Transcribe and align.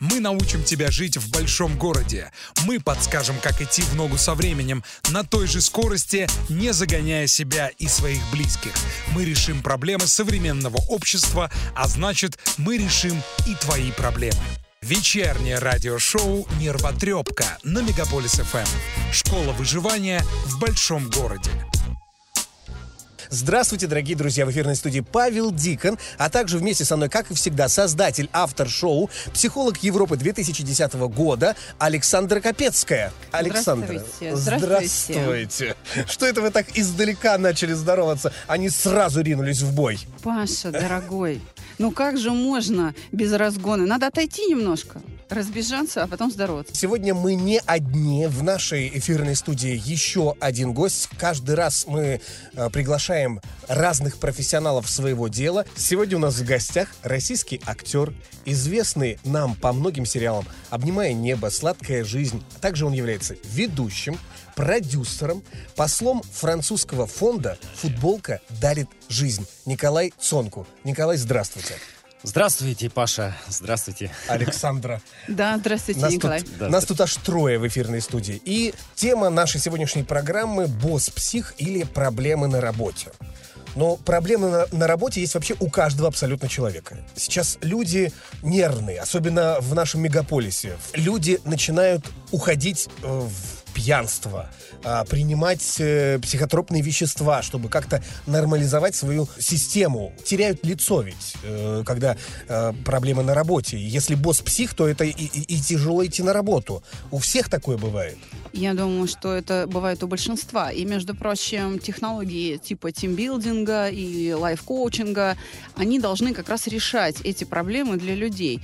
Мы 0.00 0.20
научим 0.20 0.64
тебя 0.64 0.90
жить 0.90 1.16
в 1.16 1.30
большом 1.30 1.78
городе. 1.78 2.30
Мы 2.64 2.80
подскажем, 2.80 3.36
как 3.42 3.60
идти 3.60 3.82
в 3.82 3.94
ногу 3.94 4.16
со 4.16 4.34
временем 4.34 4.84
на 5.10 5.24
той 5.24 5.46
же 5.46 5.60
скорости, 5.60 6.28
не 6.48 6.72
загоняя 6.72 7.26
себя 7.26 7.70
и 7.78 7.86
своих 7.86 8.20
близких. 8.30 8.72
Мы 9.12 9.24
решим 9.24 9.62
проблемы 9.62 10.06
современного 10.06 10.78
общества, 10.88 11.50
а 11.74 11.88
значит, 11.88 12.38
мы 12.58 12.76
решим 12.76 13.22
и 13.46 13.54
твои 13.54 13.90
проблемы. 13.92 14.40
Вечернее 14.82 15.58
радиошоу 15.58 16.46
«Нервотрепка» 16.60 17.58
на 17.62 17.80
Мегаполис 17.80 18.32
ФМ. 18.32 19.12
Школа 19.12 19.52
выживания 19.52 20.22
в 20.44 20.58
большом 20.58 21.08
городе. 21.08 21.50
Здравствуйте, 23.34 23.88
дорогие 23.88 24.16
друзья! 24.16 24.46
В 24.46 24.52
эфирной 24.52 24.76
студии 24.76 25.00
Павел 25.00 25.50
Дикон, 25.50 25.98
а 26.18 26.30
также 26.30 26.56
вместе 26.56 26.84
со 26.84 26.96
мной, 26.96 27.08
как 27.08 27.32
и 27.32 27.34
всегда, 27.34 27.68
создатель, 27.68 28.30
автор 28.32 28.68
шоу, 28.68 29.10
психолог 29.32 29.82
Европы 29.82 30.16
2010 30.16 30.94
года 30.94 31.56
Александра 31.80 32.38
Капецкая. 32.38 33.12
Александра, 33.32 33.98
Здравствуйте. 33.98 34.36
Здравствуйте. 34.36 35.20
здравствуйте. 35.20 35.76
Что 36.06 36.26
это 36.26 36.42
вы 36.42 36.50
так 36.52 36.78
издалека 36.78 37.36
начали 37.36 37.72
здороваться? 37.72 38.32
Они 38.46 38.70
сразу 38.70 39.20
ринулись 39.20 39.62
в 39.62 39.74
бой. 39.74 39.98
Паша, 40.22 40.70
дорогой, 40.70 41.42
ну 41.78 41.90
как 41.90 42.18
же 42.18 42.30
можно 42.30 42.94
без 43.10 43.32
разгона? 43.32 43.84
Надо 43.84 44.06
отойти 44.06 44.46
немножко, 44.46 45.02
разбежаться, 45.34 46.02
а 46.02 46.06
потом 46.06 46.30
здороваться. 46.30 46.74
Сегодня 46.74 47.14
мы 47.14 47.34
не 47.34 47.60
одни. 47.66 48.26
В 48.26 48.42
нашей 48.42 48.88
эфирной 48.88 49.36
студии 49.36 49.80
еще 49.84 50.34
один 50.40 50.72
гость. 50.72 51.08
Каждый 51.18 51.54
раз 51.54 51.86
мы 51.86 52.20
э, 52.54 52.70
приглашаем 52.70 53.40
разных 53.68 54.18
профессионалов 54.18 54.88
своего 54.88 55.28
дела. 55.28 55.64
Сегодня 55.76 56.16
у 56.16 56.20
нас 56.20 56.36
в 56.36 56.44
гостях 56.44 56.88
российский 57.02 57.60
актер, 57.66 58.12
известный 58.44 59.18
нам 59.24 59.54
по 59.54 59.72
многим 59.72 60.06
сериалам 60.06 60.46
«Обнимая 60.70 61.12
небо», 61.12 61.50
«Сладкая 61.50 62.04
жизнь». 62.04 62.42
Также 62.60 62.86
он 62.86 62.92
является 62.92 63.36
ведущим, 63.44 64.18
продюсером, 64.54 65.42
послом 65.76 66.22
французского 66.32 67.06
фонда 67.06 67.58
«Футболка 67.76 68.40
дарит 68.60 68.88
жизнь» 69.08 69.46
Николай 69.66 70.12
Цонку. 70.18 70.66
Николай, 70.84 71.16
здравствуйте. 71.16 71.74
Здравствуйте, 72.24 72.88
Паша. 72.88 73.36
Здравствуйте. 73.48 74.10
Александра. 74.28 75.02
Да, 75.28 75.58
здравствуйте, 75.58 76.00
Нас 76.00 76.12
Николай. 76.14 76.40
тут, 76.40 76.56
Да, 76.58 76.68
нас 76.70 76.86
тут 76.86 77.00
аж 77.02 77.14
трое 77.16 77.58
в 77.58 77.68
эфирной 77.68 78.00
студии. 78.00 78.40
И 78.46 78.74
тема 78.94 79.28
нашей 79.28 79.60
сегодняшней 79.60 80.04
программы 80.04 80.66
«Босс-псих» 80.66 81.54
или 81.58 81.82
«Проблемы 81.84 82.48
на 82.48 82.62
работе». 82.62 83.12
Но 83.76 83.96
проблемы 83.96 84.48
на, 84.50 84.66
на 84.72 84.86
работе 84.86 85.20
есть 85.20 85.34
вообще 85.34 85.54
у 85.60 85.68
каждого 85.68 86.08
абсолютно 86.08 86.48
человека. 86.48 86.96
Сейчас 87.14 87.58
люди 87.60 88.10
нервные, 88.42 89.00
особенно 89.00 89.58
в 89.60 89.74
нашем 89.74 90.00
мегаполисе. 90.00 90.78
Люди 90.94 91.40
начинают 91.44 92.06
уходить 92.30 92.88
э, 93.02 93.06
в 93.06 93.72
пьянство, 93.74 94.48
а, 94.84 95.04
принимать 95.04 95.76
э, 95.78 96.18
психотропные 96.20 96.82
вещества, 96.82 97.42
чтобы 97.42 97.68
как-то 97.68 98.02
нормализовать 98.26 98.94
свою 98.94 99.28
систему. 99.38 100.12
Теряют 100.24 100.64
лицо 100.64 101.00
ведь, 101.02 101.34
э, 101.42 101.82
когда 101.86 102.16
э, 102.48 102.72
проблемы 102.84 103.22
на 103.22 103.34
работе. 103.34 103.78
Если 103.78 104.14
босс 104.14 104.40
псих, 104.40 104.74
то 104.74 104.86
это 104.88 105.04
и, 105.04 105.10
и- 105.10 105.54
и 105.56 105.60
тяжело 105.60 106.04
идти 106.04 106.22
на 106.22 106.32
работу. 106.32 106.82
У 107.10 107.18
всех 107.18 107.48
такое 107.48 107.76
бывает. 107.76 108.18
Я 108.52 108.74
думаю, 108.74 109.08
что 109.08 109.32
это 109.32 109.66
бывает 109.66 110.02
у 110.02 110.06
большинства. 110.06 110.70
И, 110.70 110.84
между 110.84 111.14
прочим, 111.14 111.78
технологии 111.78 112.56
типа 112.56 112.92
тимбилдинга 112.92 113.88
и 113.88 114.32
лайф-коучинга, 114.32 115.36
они 115.76 115.98
должны 115.98 116.34
как 116.34 116.48
раз 116.48 116.66
решать 116.66 117.16
эти 117.24 117.44
проблемы 117.44 117.96
для 117.96 118.14
людей. 118.14 118.60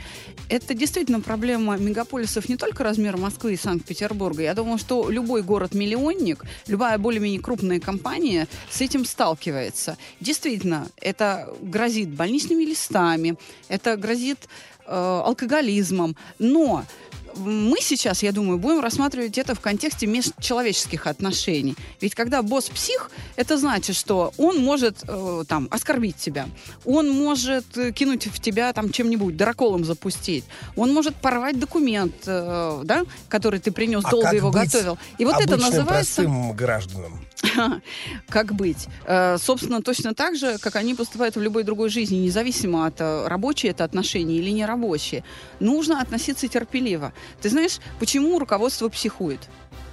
Это 0.48 0.74
действительно 0.74 1.20
проблема 1.20 1.76
мегаполисов 1.76 2.48
не 2.48 2.56
только 2.56 2.84
размера 2.84 3.16
Москвы 3.16 3.54
и 3.54 3.56
Санкт-Петербурга. 3.56 4.42
Я 4.42 4.54
думаю, 4.54 4.78
что 4.78 5.08
любой 5.10 5.42
город-миллионник, 6.10 6.44
любая 6.66 6.98
более-менее 6.98 7.40
крупная 7.40 7.80
компания 7.80 8.48
с 8.70 8.80
этим 8.80 9.04
сталкивается. 9.04 9.96
Действительно, 10.20 10.88
это 11.00 11.52
грозит 11.60 12.08
больничными 12.08 12.64
листами, 12.64 13.36
это 13.68 13.96
грозит 13.96 14.48
э, 14.86 15.22
алкоголизмом. 15.24 16.16
Но 16.38 16.84
мы 17.36 17.78
сейчас, 17.80 18.22
я 18.22 18.32
думаю, 18.32 18.58
будем 18.58 18.80
рассматривать 18.80 19.38
это 19.38 19.54
в 19.54 19.60
контексте 19.60 20.06
межчеловеческих 20.06 21.06
отношений. 21.06 21.76
Ведь 22.00 22.14
когда 22.14 22.42
босс 22.42 22.68
псих, 22.68 23.10
это 23.36 23.56
значит, 23.56 23.96
что 23.96 24.32
он 24.36 24.58
может 24.58 24.98
э, 25.06 25.44
там 25.48 25.68
оскорбить 25.70 26.16
тебя, 26.16 26.48
он 26.84 27.10
может 27.10 27.76
э, 27.76 27.92
кинуть 27.92 28.26
в 28.26 28.40
тебя 28.40 28.72
там 28.72 28.90
чем-нибудь, 28.90 29.36
драколом 29.36 29.84
запустить, 29.84 30.44
он 30.76 30.92
может 30.92 31.14
порвать 31.16 31.58
документ, 31.58 32.14
э, 32.26 32.82
да, 32.84 33.04
который 33.28 33.60
ты 33.60 33.72
принес, 33.72 34.04
А 34.04 34.10
долго 34.10 34.34
его 34.34 34.50
быть 34.50 34.72
готовил. 34.72 34.98
И 35.18 35.24
вот 35.24 35.40
это 35.40 35.56
называется 35.56 36.22
простым 36.22 36.52
гражданам. 36.52 37.20
Как 38.28 38.54
быть. 38.54 38.88
Э, 39.06 39.36
собственно, 39.38 39.82
точно 39.82 40.14
так 40.14 40.36
же, 40.36 40.58
как 40.58 40.76
они 40.76 40.94
поступают 40.94 41.36
в 41.36 41.40
любой 41.40 41.64
другой 41.64 41.90
жизни, 41.90 42.16
независимо 42.16 42.86
от 42.86 43.00
э, 43.00 43.26
рабочие 43.26 43.70
это 43.72 43.84
отношения 43.84 44.36
или 44.36 44.50
не 44.50 44.64
рабочие. 44.66 45.24
Нужно 45.58 46.00
относиться 46.00 46.48
терпеливо. 46.48 47.12
Ты 47.40 47.48
знаешь, 47.50 47.78
почему 47.98 48.38
руководство 48.38 48.88
психует? 48.88 49.40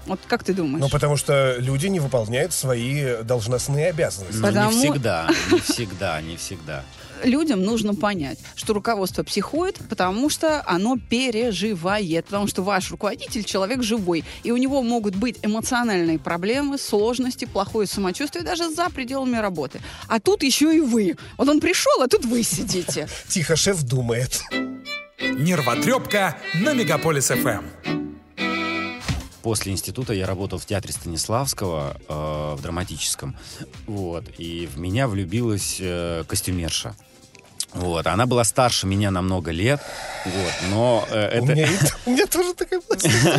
Вот 0.05 0.19
как 0.25 0.43
ты 0.43 0.53
думаешь? 0.53 0.79
Ну, 0.79 0.89
потому 0.89 1.17
что 1.17 1.57
люди 1.59 1.87
не 1.87 1.99
выполняют 1.99 2.53
свои 2.53 3.21
должностные 3.23 3.89
обязанности. 3.89 4.37
Ну, 4.37 4.47
Потому- 4.47 4.71
не 4.71 4.77
всегда, 4.79 5.29
не 5.51 5.59
всегда, 5.59 6.21
не 6.21 6.37
всегда. 6.37 6.83
Людям 7.23 7.61
нужно 7.61 7.95
понять, 7.95 8.39
что 8.55 8.73
руководство 8.73 9.23
психует, 9.23 9.77
потому 9.89 10.29
что 10.29 10.63
оно 10.65 10.97
переживает, 10.97 12.25
потому 12.25 12.47
что 12.47 12.61
ваш 12.63 12.91
руководитель 12.91 13.43
человек 13.43 13.83
живой, 13.83 14.23
и 14.43 14.51
у 14.51 14.57
него 14.57 14.81
могут 14.81 15.15
быть 15.15 15.37
эмоциональные 15.41 16.19
проблемы, 16.19 16.77
сложности, 16.77 17.45
плохое 17.45 17.87
самочувствие 17.87 18.43
даже 18.43 18.69
за 18.69 18.89
пределами 18.89 19.37
работы. 19.37 19.81
А 20.07 20.19
тут 20.19 20.43
еще 20.43 20.75
и 20.75 20.79
вы. 20.79 21.15
Вот 21.37 21.47
он 21.49 21.59
пришел, 21.59 22.01
а 22.01 22.07
тут 22.07 22.25
вы 22.25 22.43
сидите. 22.43 23.07
Тихо, 23.27 23.55
шеф 23.55 23.83
думает. 23.83 24.41
Нервотрепка 25.19 26.37
на 26.53 26.73
Мегаполис 26.73 27.27
ФМ. 27.27 28.06
После 29.47 29.71
института 29.71 30.11
я 30.11 30.27
работал 30.27 30.59
в 30.59 30.65
театре 30.65 30.91
Станиславского 30.93 31.95
э, 32.09 32.55
в 32.57 32.61
драматическом. 32.61 33.33
Вот. 33.85 34.25
И 34.37 34.67
в 34.67 34.77
меня 34.77 35.07
влюбилась 35.07 35.77
э, 35.79 36.25
костюмерша. 36.27 36.97
Вот. 37.73 38.05
Она 38.07 38.25
была 38.25 38.43
старше 38.43 38.87
меня 38.87 39.09
на 39.09 39.21
много 39.21 39.51
лет. 39.51 39.79
Вот. 40.25 40.53
Но 40.69 41.07
э, 41.09 41.39
У, 41.39 41.45
это... 41.45 41.53
меня, 41.53 41.65
и- 41.65 41.77
у 42.07 42.11
меня 42.11 42.27
тоже 42.27 42.53
такая 42.55 42.81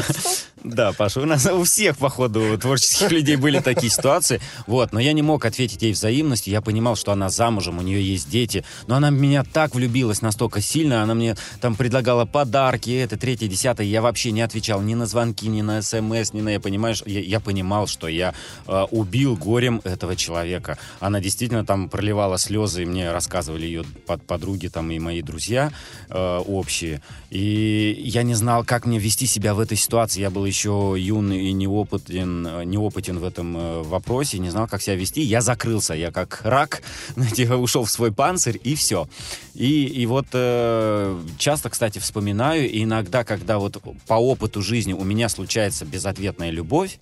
Да, 0.65 0.93
Паша, 0.93 1.21
у 1.21 1.25
нас 1.25 1.47
у 1.47 1.63
всех, 1.65 1.97
походу, 1.99 2.59
творческих 2.59 3.13
людей 3.13 3.37
были 3.37 3.61
такие 3.61 3.91
ситуации. 3.91 4.41
Вот, 4.67 4.93
но 4.93 5.01
я 5.01 5.13
не 5.13 5.23
мог 5.23 5.45
ответить 5.45 5.83
ей 5.83 5.93
взаимностью. 5.93 6.53
Я 6.53 6.61
понимал, 6.61 6.97
что 6.97 7.13
она 7.13 7.31
замужем, 7.31 7.79
у 7.79 7.83
нее 7.83 8.03
есть 8.03 8.29
дети. 8.29 8.65
Но 8.87 8.97
она 8.97 9.11
меня 9.11 9.45
так 9.45 9.75
влюбилась 9.75 10.21
настолько 10.21 10.61
сильно. 10.61 11.03
Она 11.03 11.15
мне 11.15 11.37
там 11.61 11.77
предлагала 11.77 12.25
подарки, 12.25 12.91
это, 12.91 13.17
третье, 13.17 13.47
десятое. 13.47 13.87
Я 13.87 14.03
вообще 14.03 14.33
не 14.33 14.41
отвечал 14.41 14.81
ни 14.83 14.95
на 14.95 15.07
звонки, 15.07 15.49
ни 15.49 15.63
на 15.63 15.81
смс, 15.81 16.33
ни 16.33 16.41
на... 16.41 16.51
Я, 16.51 16.61
понимаешь, 16.61 17.03
я, 17.07 17.21
я 17.21 17.41
понимал, 17.41 17.87
что 17.87 18.09
я 18.09 18.35
э, 18.67 18.87
убил 18.91 19.37
горем 19.37 19.81
этого 19.85 20.17
человека. 20.17 20.77
Она 20.99 21.21
действительно 21.21 21.65
там 21.65 21.89
проливала 21.89 22.39
слезы, 22.39 22.83
и 22.83 22.87
мне 22.87 23.13
рассказывали 23.13 23.67
ее 23.67 23.85
под, 24.07 24.23
подруги 24.25 24.67
там 24.67 24.91
и 24.91 24.99
мои 24.99 25.23
друзья 25.23 25.73
э, 26.11 26.39
общие. 26.47 27.01
И 27.31 28.03
я 28.05 28.23
не 28.23 28.35
знал, 28.35 28.65
как 28.65 28.87
мне 28.87 28.99
вести 28.99 29.27
себя 29.27 29.55
в 29.55 29.61
этой 29.61 29.77
ситуации. 29.77 30.21
Я 30.21 30.31
был 30.31 30.49
еще 30.49 30.58
юн 30.65 31.33
и 31.33 31.53
неопытен, 31.53 32.47
э, 32.47 32.65
неопытен 32.65 33.19
в 33.19 33.25
этом 33.25 33.57
э, 33.57 33.83
вопросе, 33.83 34.39
не 34.39 34.51
знал, 34.51 34.67
как 34.69 34.83
себя 34.83 34.97
вести. 34.97 35.23
Я 35.23 35.41
закрылся, 35.41 35.95
я 35.95 36.11
как 36.11 36.41
рак, 36.45 36.83
ушел 37.59 37.85
в 37.85 37.91
свой 37.91 38.13
панцирь, 38.13 38.61
и 38.63 38.75
все. 38.75 39.09
И, 39.55 39.85
и 39.85 40.07
вот 40.07 40.27
э, 40.33 41.21
часто, 41.39 41.71
кстати, 41.71 41.99
вспоминаю, 41.99 42.71
и 42.71 42.85
иногда, 42.85 43.25
когда 43.25 43.59
вот 43.59 43.83
по 44.07 44.15
опыту 44.15 44.63
жизни 44.63 44.93
у 44.93 45.05
меня 45.05 45.29
случается 45.29 45.85
безответная 45.85 46.51
любовь, 46.51 46.99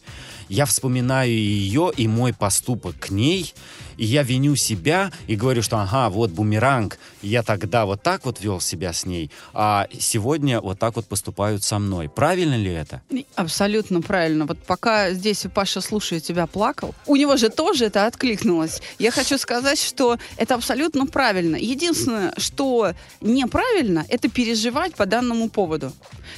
я 0.48 0.64
вспоминаю 0.64 1.30
ее 1.30 1.92
и 1.96 2.08
мой 2.08 2.32
поступок 2.32 2.96
к 2.98 3.10
ней, 3.10 3.52
и 3.96 4.04
я 4.04 4.22
виню 4.22 4.56
себя 4.56 5.10
и 5.26 5.36
говорю, 5.36 5.62
что 5.62 5.78
ага, 5.78 6.08
вот 6.08 6.30
бумеранг, 6.30 6.98
я 7.22 7.42
тогда 7.42 7.86
вот 7.86 8.02
так 8.02 8.24
вот 8.24 8.40
вел 8.40 8.60
себя 8.60 8.92
с 8.92 9.06
ней, 9.06 9.30
а 9.52 9.88
сегодня 9.98 10.60
вот 10.60 10.78
так 10.78 10.96
вот 10.96 11.06
поступают 11.06 11.62
со 11.62 11.78
мной. 11.78 12.08
Правильно 12.08 12.56
ли 12.56 12.72
это? 12.72 13.02
Абсолютно 13.34 14.00
правильно. 14.02 14.46
Вот 14.46 14.58
пока 14.58 15.12
здесь 15.12 15.46
Паша, 15.54 15.80
слушая 15.80 16.20
тебя, 16.20 16.46
плакал, 16.46 16.94
у 17.06 17.16
него 17.16 17.36
же 17.36 17.48
тоже 17.48 17.86
это 17.86 18.06
откликнулось. 18.06 18.80
Я 18.98 19.10
хочу 19.10 19.38
сказать, 19.38 19.80
что 19.80 20.18
это 20.36 20.54
абсолютно 20.54 21.06
правильно. 21.06 21.56
Единственное, 21.56 22.32
что 22.36 22.92
неправильно, 23.20 24.04
это 24.08 24.28
переживать 24.28 24.94
по 24.94 25.06
данному 25.06 25.48
поводу. 25.48 25.92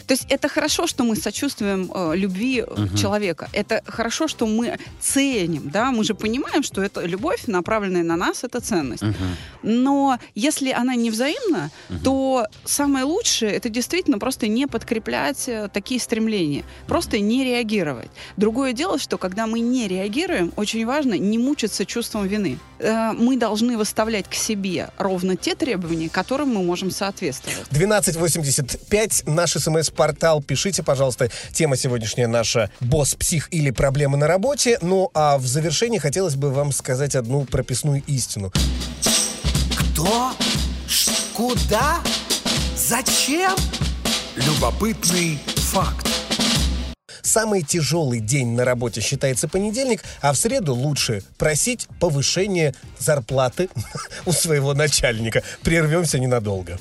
То 0.06 0.14
есть 0.14 0.26
это 0.28 0.48
хорошо, 0.48 0.86
что 0.86 1.04
мы 1.04 1.16
сочувствуем 1.16 1.90
э, 1.94 2.16
любви 2.16 2.62
угу. 2.62 2.96
человека. 2.96 3.48
Это 3.52 3.82
хорошо, 3.86 4.28
что 4.28 4.46
мы 4.46 4.78
ценим, 5.00 5.70
да, 5.70 5.90
мы 5.90 6.04
же 6.04 6.14
понимаем, 6.14 6.62
что 6.62 6.82
это 6.82 7.04
любовь, 7.04 7.47
направленная 7.50 8.02
на 8.02 8.16
нас, 8.16 8.44
это 8.44 8.60
ценность. 8.60 9.02
Угу. 9.02 9.14
Но 9.62 10.18
если 10.34 10.70
она 10.70 10.94
не 10.94 11.10
взаимна, 11.10 11.70
угу. 11.88 11.98
то 12.04 12.46
самое 12.64 13.04
лучшее 13.04 13.52
это 13.52 13.68
действительно 13.68 14.18
просто 14.18 14.46
не 14.46 14.66
подкреплять 14.66 15.48
э, 15.48 15.68
такие 15.72 16.00
стремления, 16.00 16.64
просто 16.86 17.18
не 17.18 17.44
реагировать. 17.44 18.10
Другое 18.36 18.72
дело, 18.72 18.98
что 18.98 19.18
когда 19.18 19.46
мы 19.46 19.60
не 19.60 19.88
реагируем, 19.88 20.52
очень 20.56 20.86
важно 20.86 21.14
не 21.14 21.38
мучиться 21.38 21.84
чувством 21.84 22.26
вины. 22.26 22.58
Э, 22.78 23.12
мы 23.12 23.36
должны 23.36 23.76
выставлять 23.76 24.28
к 24.28 24.34
себе 24.34 24.90
ровно 24.98 25.36
те 25.36 25.54
требования, 25.54 26.08
которым 26.08 26.54
мы 26.54 26.62
можем 26.62 26.90
соответствовать. 26.90 27.66
1285 27.70 29.26
наш 29.26 29.52
смс-портал. 29.52 30.42
Пишите, 30.42 30.82
пожалуйста. 30.82 31.30
Тема 31.52 31.76
сегодняшняя 31.76 32.26
наша 32.26 32.70
«Босс, 32.80 33.14
псих 33.14 33.48
или 33.52 33.70
проблемы 33.70 34.16
на 34.16 34.26
работе». 34.26 34.78
Ну, 34.82 35.10
а 35.14 35.38
в 35.38 35.46
завершении 35.46 35.98
хотелось 35.98 36.36
бы 36.36 36.50
вам 36.50 36.72
сказать 36.72 37.14
одну 37.14 37.37
прописную 37.44 38.02
истину. 38.06 38.52
Кто? 39.76 40.32
Куда? 41.34 41.98
Зачем? 42.76 43.54
Любопытный 44.36 45.38
факт. 45.56 46.08
Самый 47.22 47.62
тяжелый 47.62 48.20
день 48.20 48.54
на 48.54 48.64
работе 48.64 49.00
считается 49.00 49.48
понедельник, 49.48 50.02
а 50.22 50.32
в 50.32 50.36
среду 50.36 50.74
лучше 50.74 51.22
просить 51.36 51.86
повышение 52.00 52.74
зарплаты 52.98 53.68
у 54.26 54.32
своего 54.32 54.72
начальника. 54.72 55.42
Прервемся 55.62 56.18
ненадолго. 56.18 56.78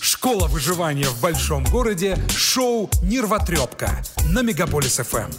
Школа 0.00 0.46
выживания 0.46 1.06
в 1.08 1.20
большом 1.20 1.64
городе. 1.64 2.16
Шоу 2.34 2.88
«Нервотрепка» 3.02 4.02
на 4.30 4.42
Мегаполис 4.42 4.96
ФМ. 4.96 5.30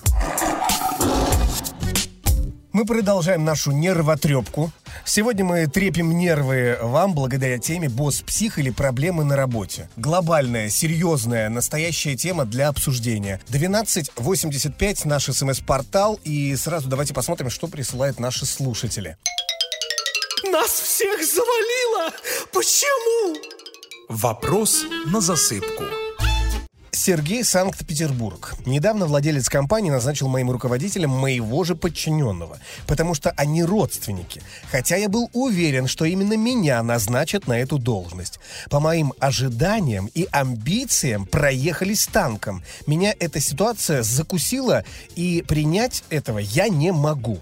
Мы 2.78 2.86
продолжаем 2.86 3.44
нашу 3.44 3.72
нервотрепку. 3.72 4.72
Сегодня 5.04 5.44
мы 5.44 5.66
трепим 5.66 6.16
нервы 6.16 6.78
вам 6.80 7.16
благодаря 7.16 7.58
теме 7.58 7.90
«Босс-псих» 7.90 8.60
или 8.60 8.70
«Проблемы 8.70 9.24
на 9.24 9.36
работе». 9.36 9.90
Глобальная, 9.96 10.70
серьезная, 10.70 11.50
настоящая 11.50 12.16
тема 12.16 12.46
для 12.46 12.68
обсуждения. 12.68 13.42
1285 13.48 15.06
наш 15.06 15.24
смс-портал. 15.24 16.20
И 16.24 16.56
сразу 16.56 16.88
давайте 16.88 17.16
посмотрим, 17.16 17.50
что 17.50 17.66
присылают 17.66 18.20
наши 18.20 18.46
слушатели. 18.46 19.18
Нас 20.44 20.70
всех 20.70 21.20
завалило! 21.26 22.14
Почему? 22.54 23.38
Вопрос 24.08 24.86
на 25.08 25.20
засыпку. 25.20 26.07
Сергей 27.08 27.46
Санкт-Петербург. 27.46 28.56
Недавно 28.66 29.06
владелец 29.06 29.48
компании 29.48 29.90
назначил 29.90 30.28
моим 30.28 30.52
руководителем 30.52 31.10
моего 31.10 31.64
же 31.64 31.74
подчиненного, 31.74 32.60
потому 32.86 33.14
что 33.14 33.30
они 33.38 33.64
родственники. 33.64 34.42
Хотя 34.70 34.98
я 34.98 35.08
был 35.08 35.30
уверен, 35.32 35.88
что 35.88 36.04
именно 36.04 36.36
меня 36.36 36.84
назначат 36.84 37.48
на 37.48 37.62
эту 37.62 37.78
должность. 37.78 38.42
По 38.70 38.82
моим 38.82 39.14
ожиданиям 39.20 40.10
и 40.16 40.28
амбициям 40.34 41.26
проехались 41.26 42.08
танком. 42.08 42.62
Меня 42.88 43.16
эта 43.18 43.40
ситуация 43.40 44.04
закусила, 44.04 44.84
и 45.16 45.46
принять 45.48 46.04
этого 46.10 46.40
я 46.40 46.68
не 46.68 46.92
могу. 46.92 47.40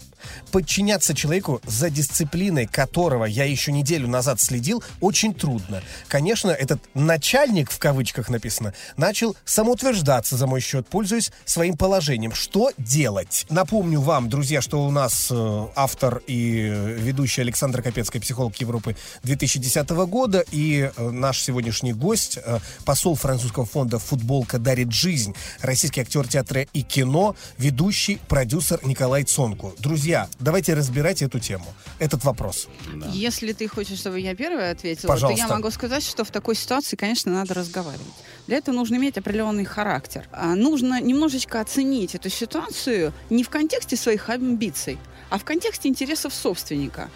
Подчиняться 0.52 1.14
человеку, 1.14 1.62
за 1.66 1.90
дисциплиной 1.90 2.68
которого 2.68 3.26
я 3.26 3.46
еще 3.46 3.72
неделю 3.72 4.08
назад 4.08 4.40
следил, 4.42 4.84
очень 5.02 5.34
трудно. 5.34 5.82
Конечно, 6.08 6.52
этот 6.52 6.82
«начальник», 6.94 7.72
в 7.72 7.80
кавычках 7.80 8.30
написано, 8.30 8.74
начал 8.98 9.36
самоутверждаться 9.46 10.38
за 10.38 10.48
мой 10.48 10.62
счет, 10.62 10.88
пользуясь 10.88 11.32
своим 11.46 11.78
положением. 11.78 12.34
Что 12.34 12.72
делать? 12.78 13.46
Напомню 13.50 14.00
вам, 14.02 14.30
друзья, 14.30 14.62
что 14.62 14.86
у 14.86 14.92
нас 14.92 15.30
э, 15.32 15.68
автор 15.76 16.22
и 16.28 16.96
ведущий 16.98 17.42
Александр 17.42 17.82
Капецкий, 17.82 18.20
психолог 18.20 18.56
Европы 18.58 18.96
2010 19.24 19.90
года, 19.90 20.44
и 20.52 20.92
э, 20.96 21.10
наш 21.10 21.42
сегодняшний 21.42 21.94
гость, 21.94 22.40
э, 22.44 22.60
посол 22.86 23.16
французского 23.16 23.66
фонда 23.66 24.00
«Футболка 24.00 24.60
дарит 24.60 24.92
жизнь», 24.92 25.36
российский 25.62 26.02
актер 26.02 26.28
театра 26.28 26.62
и 26.74 26.82
кино, 26.82 27.36
ведущий, 27.58 28.20
продюсер 28.28 28.80
Николай 28.86 29.24
Цонку. 29.24 29.74
Друзья, 29.80 30.15
давайте 30.40 30.74
разбирать 30.74 31.22
эту 31.22 31.40
тему, 31.40 31.66
этот 32.00 32.24
вопрос. 32.24 32.68
Да. 32.94 33.08
Если 33.08 33.54
ты 33.54 33.68
хочешь, 33.68 34.00
чтобы 34.00 34.20
я 34.20 34.36
первая 34.36 34.72
ответила, 34.72 35.10
Пожалуйста. 35.10 35.46
то 35.46 35.50
я 35.50 35.56
могу 35.56 35.72
сказать, 35.72 36.04
что 36.04 36.24
в 36.24 36.32
такой 36.32 36.56
ситуации, 36.56 36.96
конечно, 36.96 37.32
надо 37.32 37.54
разговаривать. 37.54 38.06
Для 38.48 38.58
этого 38.58 38.76
нужно 38.76 38.96
иметь 38.96 39.18
определенный 39.18 39.66
характер. 39.66 40.28
А 40.32 40.56
нужно 40.56 41.02
немножечко 41.02 41.62
оценить 41.62 42.16
эту 42.16 42.30
ситуацию 42.30 43.14
не 43.30 43.44
в 43.44 43.50
контексте 43.50 43.96
своих 43.96 44.30
амбиций, 44.30 44.98
а 45.30 45.38
в 45.38 45.44
контексте 45.44 45.90
интересов 45.90 46.34
собственника 46.34 47.10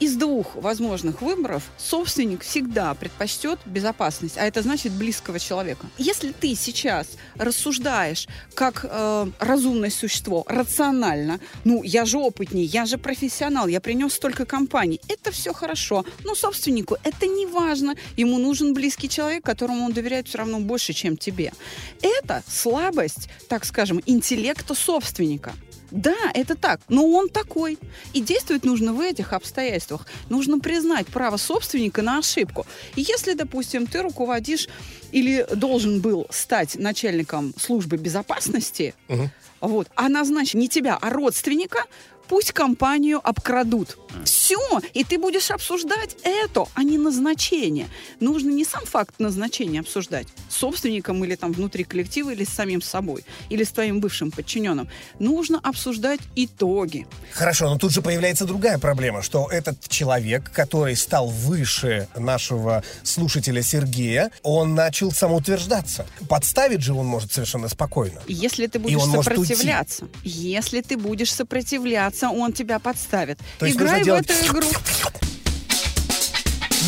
из 0.00 0.16
двух 0.16 0.56
возможных 0.56 1.20
выборов 1.22 1.62
собственник 1.78 2.42
всегда 2.42 2.94
предпочтет 2.94 3.60
безопасность, 3.66 4.38
а 4.38 4.46
это 4.46 4.62
значит 4.62 4.92
близкого 4.92 5.38
человека. 5.38 5.86
Если 5.98 6.32
ты 6.32 6.54
сейчас 6.54 7.08
рассуждаешь 7.36 8.26
как 8.54 8.86
э, 8.88 9.26
разумное 9.38 9.90
существо, 9.90 10.44
рационально, 10.48 11.38
ну, 11.64 11.82
я 11.82 12.06
же 12.06 12.18
опытней, 12.18 12.64
я 12.64 12.86
же 12.86 12.96
профессионал, 12.96 13.68
я 13.68 13.80
принес 13.80 14.14
столько 14.14 14.46
компаний, 14.46 15.00
это 15.08 15.30
все 15.30 15.52
хорошо, 15.52 16.04
но 16.24 16.34
собственнику 16.34 16.96
это 17.04 17.26
не 17.26 17.46
важно, 17.46 17.94
ему 18.16 18.38
нужен 18.38 18.72
близкий 18.72 19.08
человек, 19.08 19.44
которому 19.44 19.84
он 19.84 19.92
доверяет 19.92 20.28
все 20.28 20.38
равно 20.38 20.60
больше, 20.60 20.94
чем 20.94 21.16
тебе. 21.16 21.52
Это 22.00 22.42
слабость, 22.48 23.28
так 23.48 23.64
скажем, 23.66 24.00
интеллекта 24.06 24.74
собственника. 24.74 25.52
Да, 25.90 26.16
это 26.34 26.54
так, 26.54 26.80
но 26.88 27.06
он 27.06 27.28
такой. 27.28 27.78
И 28.12 28.20
действовать 28.20 28.64
нужно 28.64 28.92
в 28.92 29.00
этих 29.00 29.32
обстоятельствах. 29.32 30.06
Нужно 30.28 30.58
признать 30.58 31.06
право 31.06 31.36
собственника 31.36 32.02
на 32.02 32.18
ошибку. 32.18 32.66
И 32.96 33.02
если, 33.02 33.34
допустим, 33.34 33.86
ты 33.86 34.02
руководишь 34.02 34.68
или 35.12 35.46
должен 35.54 36.00
был 36.00 36.26
стать 36.30 36.76
начальником 36.76 37.54
службы 37.58 37.96
безопасности, 37.96 38.94
угу. 39.08 39.30
вот, 39.60 39.88
а 39.96 40.08
назначить 40.08 40.54
не 40.54 40.68
тебя, 40.68 40.96
а 41.00 41.10
родственника, 41.10 41.84
пусть 42.30 42.52
компанию 42.52 43.20
обкрадут. 43.28 43.98
Все, 44.24 44.80
и 44.94 45.02
ты 45.02 45.18
будешь 45.18 45.50
обсуждать 45.50 46.16
это, 46.22 46.66
а 46.74 46.84
не 46.84 46.96
назначение. 46.96 47.88
Нужно 48.20 48.50
не 48.50 48.64
сам 48.64 48.84
факт 48.86 49.16
назначения 49.18 49.80
обсуждать 49.80 50.28
с 50.48 50.56
собственником 50.56 51.24
или 51.24 51.34
там 51.34 51.52
внутри 51.52 51.82
коллектива, 51.82 52.30
или 52.30 52.44
с 52.44 52.48
самим 52.48 52.82
собой, 52.82 53.24
или 53.48 53.64
с 53.64 53.70
твоим 53.70 54.00
бывшим 54.00 54.30
подчиненным. 54.30 54.88
Нужно 55.18 55.58
обсуждать 55.58 56.20
итоги. 56.36 57.08
Хорошо, 57.32 57.68
но 57.68 57.78
тут 57.78 57.92
же 57.92 58.00
появляется 58.00 58.44
другая 58.44 58.78
проблема, 58.78 59.22
что 59.22 59.48
этот 59.50 59.88
человек, 59.88 60.52
который 60.52 60.94
стал 60.94 61.28
выше 61.28 62.08
нашего 62.16 62.84
слушателя 63.02 63.62
Сергея, 63.62 64.30
он 64.44 64.76
начал 64.76 65.10
самоутверждаться. 65.10 66.06
Подставить 66.28 66.82
же 66.82 66.94
он 66.94 67.06
может 67.06 67.32
совершенно 67.32 67.68
спокойно. 67.68 68.20
Если 68.28 68.68
ты 68.68 68.78
будешь 68.78 69.02
сопротивляться, 69.02 70.08
если 70.22 70.80
ты 70.80 70.96
будешь 70.96 71.32
сопротивляться, 71.32 72.19
кажется, 72.20 72.30
он 72.30 72.52
тебя 72.52 72.78
подставит. 72.78 73.38
То 73.58 73.70
Играй 73.70 74.02
в 74.02 74.04
делать... 74.04 74.28
эту 74.28 74.46
игру. 74.46 74.68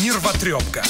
Нервотрепка 0.03 0.83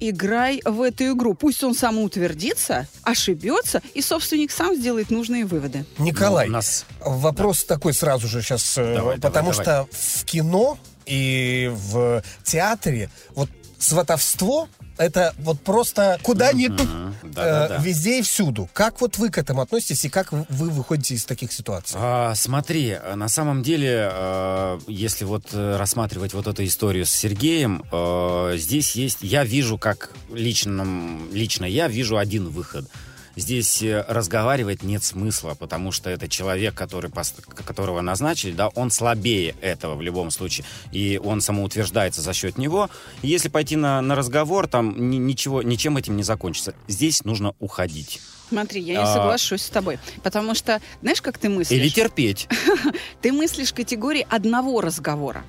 играй 0.00 0.60
в 0.66 0.82
эту 0.82 1.14
игру. 1.14 1.32
Пусть 1.32 1.64
он 1.64 1.74
самоутвердится, 1.74 2.86
ошибется, 3.04 3.80
и 3.94 4.02
собственник 4.02 4.50
сам 4.50 4.76
сделает 4.76 5.08
нужные 5.10 5.46
выводы. 5.46 5.86
Николай, 5.96 6.48
ну, 6.48 6.54
нас... 6.54 6.84
вопрос 7.00 7.64
да. 7.64 7.76
такой 7.76 7.94
сразу 7.94 8.28
же 8.28 8.42
сейчас, 8.42 8.76
э, 8.76 8.96
давай, 8.96 9.14
потому 9.18 9.52
давай, 9.52 9.54
что 9.54 9.64
давай. 9.64 9.86
в 9.92 10.24
кино 10.26 10.78
и 11.06 11.72
в 11.72 12.22
театре 12.42 13.08
вот 13.34 13.48
сватовство 13.78 14.68
это 14.96 15.34
вот 15.38 15.60
просто 15.60 16.18
куда 16.22 16.52
ни 16.52 16.68
тут, 16.68 16.88
э, 17.36 17.78
везде 17.80 18.20
и 18.20 18.22
всюду. 18.22 18.68
Как 18.72 19.00
вот 19.00 19.18
вы 19.18 19.30
к 19.30 19.38
этому 19.38 19.62
относитесь 19.62 20.04
и 20.04 20.08
как 20.08 20.32
вы 20.32 20.70
выходите 20.70 21.14
из 21.14 21.24
таких 21.24 21.52
ситуаций? 21.52 21.96
А, 22.00 22.34
смотри, 22.34 22.96
на 23.14 23.28
самом 23.28 23.62
деле, 23.62 24.10
э, 24.12 24.78
если 24.86 25.24
вот 25.24 25.46
э, 25.52 25.76
рассматривать 25.76 26.34
вот 26.34 26.46
эту 26.46 26.64
историю 26.64 27.06
с 27.06 27.10
Сергеем, 27.10 27.84
э, 27.90 28.54
здесь 28.56 28.92
есть, 28.92 29.18
я 29.22 29.44
вижу 29.44 29.78
как 29.78 30.10
лично, 30.32 30.86
лично 31.32 31.64
я 31.64 31.88
вижу 31.88 32.16
один 32.16 32.48
выход– 32.48 32.86
здесь 33.36 33.82
э, 33.82 34.04
разговаривать 34.08 34.82
нет 34.82 35.02
смысла, 35.04 35.54
потому 35.58 35.92
что 35.92 36.10
это 36.10 36.28
человек, 36.28 36.74
который, 36.74 37.10
которого 37.10 38.00
назначили, 38.00 38.52
да, 38.52 38.68
он 38.68 38.90
слабее 38.90 39.54
этого 39.60 39.94
в 39.94 40.02
любом 40.02 40.30
случае, 40.30 40.66
и 40.92 41.20
он 41.22 41.40
самоутверждается 41.40 42.20
за 42.20 42.32
счет 42.32 42.58
него. 42.58 42.90
Если 43.22 43.48
пойти 43.48 43.76
на, 43.76 44.00
на 44.00 44.14
разговор, 44.14 44.66
там 44.66 45.10
ничего, 45.26 45.62
ничем 45.62 45.96
этим 45.96 46.16
не 46.16 46.22
закончится. 46.22 46.74
Здесь 46.88 47.24
нужно 47.24 47.54
уходить. 47.58 48.20
Смотри, 48.48 48.80
я 48.82 48.94
не 48.94 49.02
А. 49.04 49.12
соглашусь 49.12 49.62
с 49.62 49.68
тобой. 49.70 49.98
Потому 50.22 50.54
что, 50.54 50.80
знаешь, 51.00 51.22
как 51.22 51.38
ты 51.38 51.48
мыслишь? 51.48 51.78
Или 51.78 51.88
терпеть. 51.88 52.46
Ты 53.22 53.32
мыслишь 53.32 53.72
категории 53.72 54.26
одного 54.28 54.80
разговора. 54.80 55.44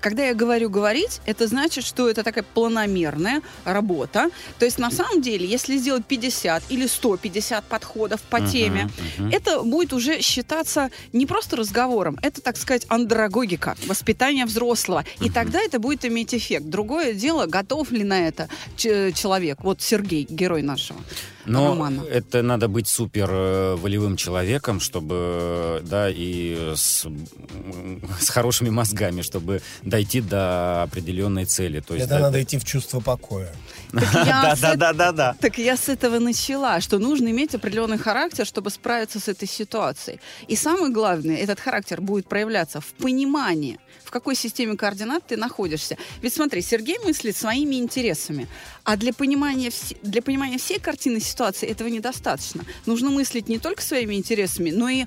Когда 0.00 0.26
я 0.26 0.34
говорю 0.34 0.70
говорить, 0.70 1.20
это 1.26 1.46
значит, 1.46 1.84
что 1.84 2.08
это 2.08 2.22
такая 2.22 2.44
планомерная 2.44 3.42
работа. 3.64 4.30
То 4.58 4.64
есть 4.64 4.78
на 4.78 4.90
самом 4.90 5.22
деле, 5.22 5.46
если 5.46 5.76
сделать 5.76 6.04
50 6.06 6.64
или 6.68 6.86
150 6.86 7.64
подходов 7.64 8.20
по 8.22 8.38
Мгм, 8.38 8.50
теме, 8.50 8.90
мгм. 9.18 9.30
это 9.30 9.62
будет 9.62 9.92
уже 9.92 10.20
считаться 10.20 10.90
не 11.12 11.26
просто 11.26 11.56
разговором, 11.56 12.18
это, 12.22 12.40
так 12.40 12.56
сказать, 12.56 12.86
андрогогика, 12.88 13.76
воспитание 13.86 14.44
взрослого. 14.46 15.04
И 15.20 15.30
тогда 15.30 15.60
это 15.60 15.78
будет 15.78 16.04
иметь 16.04 16.34
эффект. 16.34 16.66
Другое 16.66 17.14
дело, 17.14 17.46
готов 17.46 17.90
ли 17.92 18.04
на 18.04 18.26
это 18.28 18.48
человек. 18.76 19.58
Вот 19.62 19.82
Сергей, 19.82 20.26
герой 20.28 20.62
нашего 20.62 21.00
Но 21.46 21.68
романа. 21.68 22.02
это 22.10 22.42
надо 22.42 22.68
быть 22.68 22.88
супер 22.88 23.28
э, 23.30 23.74
волевым 23.76 24.16
человеком, 24.16 24.80
чтобы, 24.80 25.82
да, 25.84 26.08
и 26.10 26.72
с, 26.74 27.06
с 28.20 28.28
хорошими 28.30 28.70
мозгами, 28.70 29.22
чтобы 29.22 29.62
дойти 29.82 30.20
до 30.20 30.82
определенной 30.82 31.44
цели. 31.44 31.80
То 31.80 31.94
есть, 31.94 32.06
Это 32.06 32.16
да- 32.16 32.20
надо 32.22 32.42
идти 32.42 32.58
в 32.58 32.64
чувство 32.64 33.00
покоя. 33.00 33.52
Так 33.92 34.02
я 34.14 34.42
Да, 34.42 34.56
с 34.56 34.60
да, 34.60 34.74
эт- 34.74 34.76
да, 34.78 34.92
да, 34.92 35.12
да. 35.12 35.36
Так 35.40 35.58
я 35.58 35.76
с 35.76 35.88
этого 35.88 36.18
начала, 36.18 36.80
что 36.80 36.98
нужно 36.98 37.28
иметь 37.28 37.54
определенный 37.54 37.98
характер, 37.98 38.44
чтобы 38.44 38.70
справиться 38.70 39.20
с 39.20 39.28
этой 39.28 39.46
ситуацией. 39.48 40.20
И 40.48 40.56
самое 40.56 40.92
главное, 40.92 41.36
этот 41.36 41.60
характер 41.60 42.00
будет 42.00 42.28
проявляться 42.28 42.80
в 42.80 42.86
понимании, 42.94 43.78
в 44.04 44.10
какой 44.10 44.34
системе 44.34 44.76
координат 44.76 45.24
ты 45.26 45.36
находишься. 45.36 45.96
Ведь 46.22 46.34
смотри, 46.34 46.60
Сергей 46.62 46.98
мыслит 47.04 47.36
своими 47.36 47.76
интересами, 47.76 48.48
а 48.84 48.96
для 48.96 49.12
понимания, 49.12 49.70
для 50.02 50.22
понимания 50.22 50.58
всей 50.58 50.78
картины 50.80 51.20
ситуации 51.20 51.35
этого 51.40 51.88
недостаточно. 51.88 52.64
Нужно 52.86 53.10
мыслить 53.10 53.48
не 53.48 53.58
только 53.58 53.82
своими 53.82 54.14
интересами, 54.14 54.70
но 54.70 54.88
и 54.88 55.06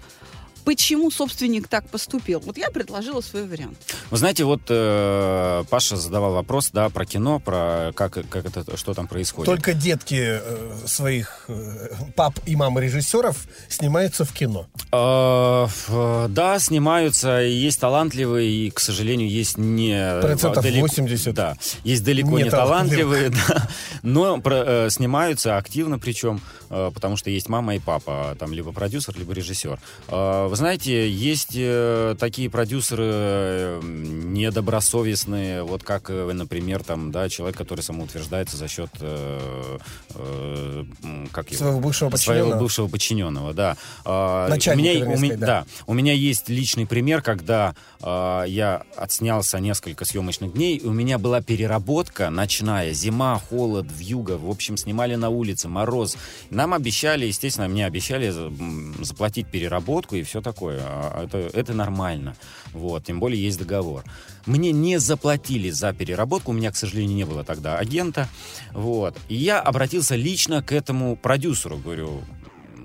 почему 0.69 1.09
собственник 1.09 1.67
так 1.67 1.89
поступил. 1.89 2.41
Вот 2.45 2.55
я 2.55 2.69
предложила 2.69 3.21
свой 3.21 3.47
вариант. 3.47 3.75
Вы 4.11 4.17
знаете, 4.17 4.43
вот 4.43 4.61
э, 4.69 5.63
Паша 5.67 5.95
задавал 5.97 6.33
вопрос, 6.33 6.69
да, 6.71 6.89
про 6.89 7.05
кино, 7.07 7.39
про 7.39 7.91
как, 7.95 8.19
как 8.29 8.45
это, 8.45 8.77
что 8.77 8.93
там 8.93 9.07
происходит. 9.07 9.47
Только 9.47 9.73
детки 9.73 10.19
э, 10.21 10.75
своих 10.85 11.45
э, 11.47 11.89
пап 12.15 12.37
и 12.45 12.55
мам 12.55 12.77
режиссеров 12.77 13.47
снимаются 13.67 14.25
в 14.25 14.31
кино. 14.31 14.67
Э, 14.91 15.63
ф- 15.65 16.29
да, 16.29 16.59
снимаются, 16.59 17.41
и 17.43 17.51
есть 17.51 17.79
талантливые, 17.79 18.47
и, 18.67 18.69
к 18.69 18.79
сожалению, 18.79 19.27
есть 19.27 19.57
не... 19.57 20.21
Процентов 20.21 20.63
далеко- 20.63 20.81
80. 20.81 21.33
Да, 21.33 21.57
есть 21.83 22.03
далеко 22.03 22.37
не, 22.37 22.43
Не 22.43 22.51
талантливые, 22.51 23.29
да, 23.47 23.67
но 24.03 24.39
про- 24.39 24.85
э, 24.85 24.89
снимаются 24.91 25.57
активно 25.57 25.97
причем, 25.97 26.41
э, 26.69 26.91
потому 26.93 27.17
что 27.17 27.31
есть 27.31 27.49
мама 27.49 27.75
и 27.75 27.79
папа, 27.79 28.35
там 28.37 28.53
либо 28.53 28.71
продюсер, 28.71 29.17
либо 29.17 29.33
режиссер. 29.33 29.79
Э, 30.09 30.47
вы 30.47 30.58
знаете, 30.59 31.09
есть 31.09 31.51
э, 31.55 32.15
такие 32.19 32.49
продюсеры 32.49 33.03
э, 33.07 33.79
недобросовестные, 33.83 35.63
вот 35.63 35.83
как, 35.83 36.09
э, 36.09 36.31
например, 36.33 36.83
там, 36.83 37.11
да, 37.11 37.29
человек, 37.29 37.57
который 37.57 37.81
самоутверждается 37.81 38.57
за 38.57 38.67
счет, 38.67 38.89
э, 38.99 39.77
э, 40.15 40.83
как 41.31 41.51
его? 41.51 41.57
Своего 41.59 41.79
бывшего 41.79 42.09
Своего 42.15 42.15
подчиненного. 42.45 42.59
бывшего 42.59 42.87
подчиненного, 42.87 43.53
да. 43.53 43.77
А, 44.05 44.47
Начальника, 44.49 44.89
у 44.89 44.93
меня, 44.93 45.05
у 45.05 45.07
меня- 45.07 45.17
сказать, 45.17 45.39
да. 45.39 45.45
да. 45.47 45.65
у 45.87 45.93
меня 45.93 46.13
есть 46.13 46.49
личный 46.49 46.85
пример, 46.85 47.21
когда 47.21 47.75
а, 48.01 48.43
я 48.43 48.83
отснялся 48.95 49.59
несколько 49.59 50.05
съемочных 50.05 50.53
дней, 50.53 50.77
и 50.77 50.85
у 50.85 50.91
меня 50.93 51.17
была 51.17 51.41
переработка 51.41 52.29
ночная, 52.29 52.93
зима, 52.93 53.39
холод, 53.49 53.87
вьюга, 53.91 54.37
в 54.37 54.49
общем, 54.49 54.77
снимали 54.77 55.15
на 55.15 55.29
улице, 55.29 55.67
мороз. 55.67 56.17
Нам 56.49 56.73
обещали, 56.73 57.25
естественно, 57.25 57.67
мне 57.67 57.85
обещали 57.85 58.27
м, 58.27 58.95
заплатить 59.03 59.47
переработку 59.47 60.15
и 60.15 60.23
все 60.23 60.38
такое. 60.41 60.79
А 60.81 61.23
Это, 61.23 61.37
это 61.37 61.73
нормально. 61.73 62.35
Вот, 62.73 63.05
тем 63.05 63.19
более 63.19 63.41
есть 63.41 63.59
договор. 63.59 64.03
Мне 64.45 64.71
не 64.71 64.99
заплатили 64.99 65.69
за 65.69 65.93
переработку, 65.93 66.51
у 66.51 66.53
меня, 66.53 66.71
к 66.71 66.75
сожалению, 66.75 67.15
не 67.15 67.25
было 67.25 67.43
тогда 67.43 67.77
агента. 67.77 68.27
Вот. 68.71 69.17
И 69.27 69.35
я 69.35 69.59
обратился 69.59 70.15
лично 70.15 70.63
к 70.63 70.71
этому 70.71 71.15
продюсеру, 71.15 71.77
говорю, 71.77 72.21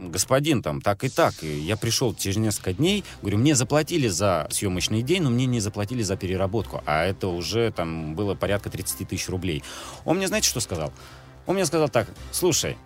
господин, 0.09 0.63
там, 0.63 0.81
так 0.81 1.05
и 1.05 1.09
так. 1.09 1.35
И 1.43 1.61
я 1.61 1.77
пришел 1.77 2.15
через 2.15 2.37
несколько 2.37 2.73
дней, 2.73 3.05
говорю, 3.23 3.39
мне 3.39 3.55
заплатили 3.55 4.09
за 4.09 4.47
съемочный 4.51 5.03
день, 5.03 5.23
но 5.23 5.31
мне 5.31 5.47
не 5.47 5.61
заплатили 5.61 6.03
за 6.03 6.17
переработку. 6.17 6.83
А 6.87 7.05
это 7.05 7.29
уже 7.29 7.71
там 7.73 8.15
было 8.15 8.35
порядка 8.35 8.71
30 8.71 9.09
тысяч 9.09 9.29
рублей. 9.29 9.63
Он 10.05 10.17
мне, 10.17 10.29
знаете, 10.29 10.49
что 10.49 10.61
сказал? 10.61 10.93
Он 11.47 11.55
мне 11.57 11.67
сказал 11.67 11.89
так, 11.89 12.09
слушай, 12.33 12.77
а, 12.77 12.79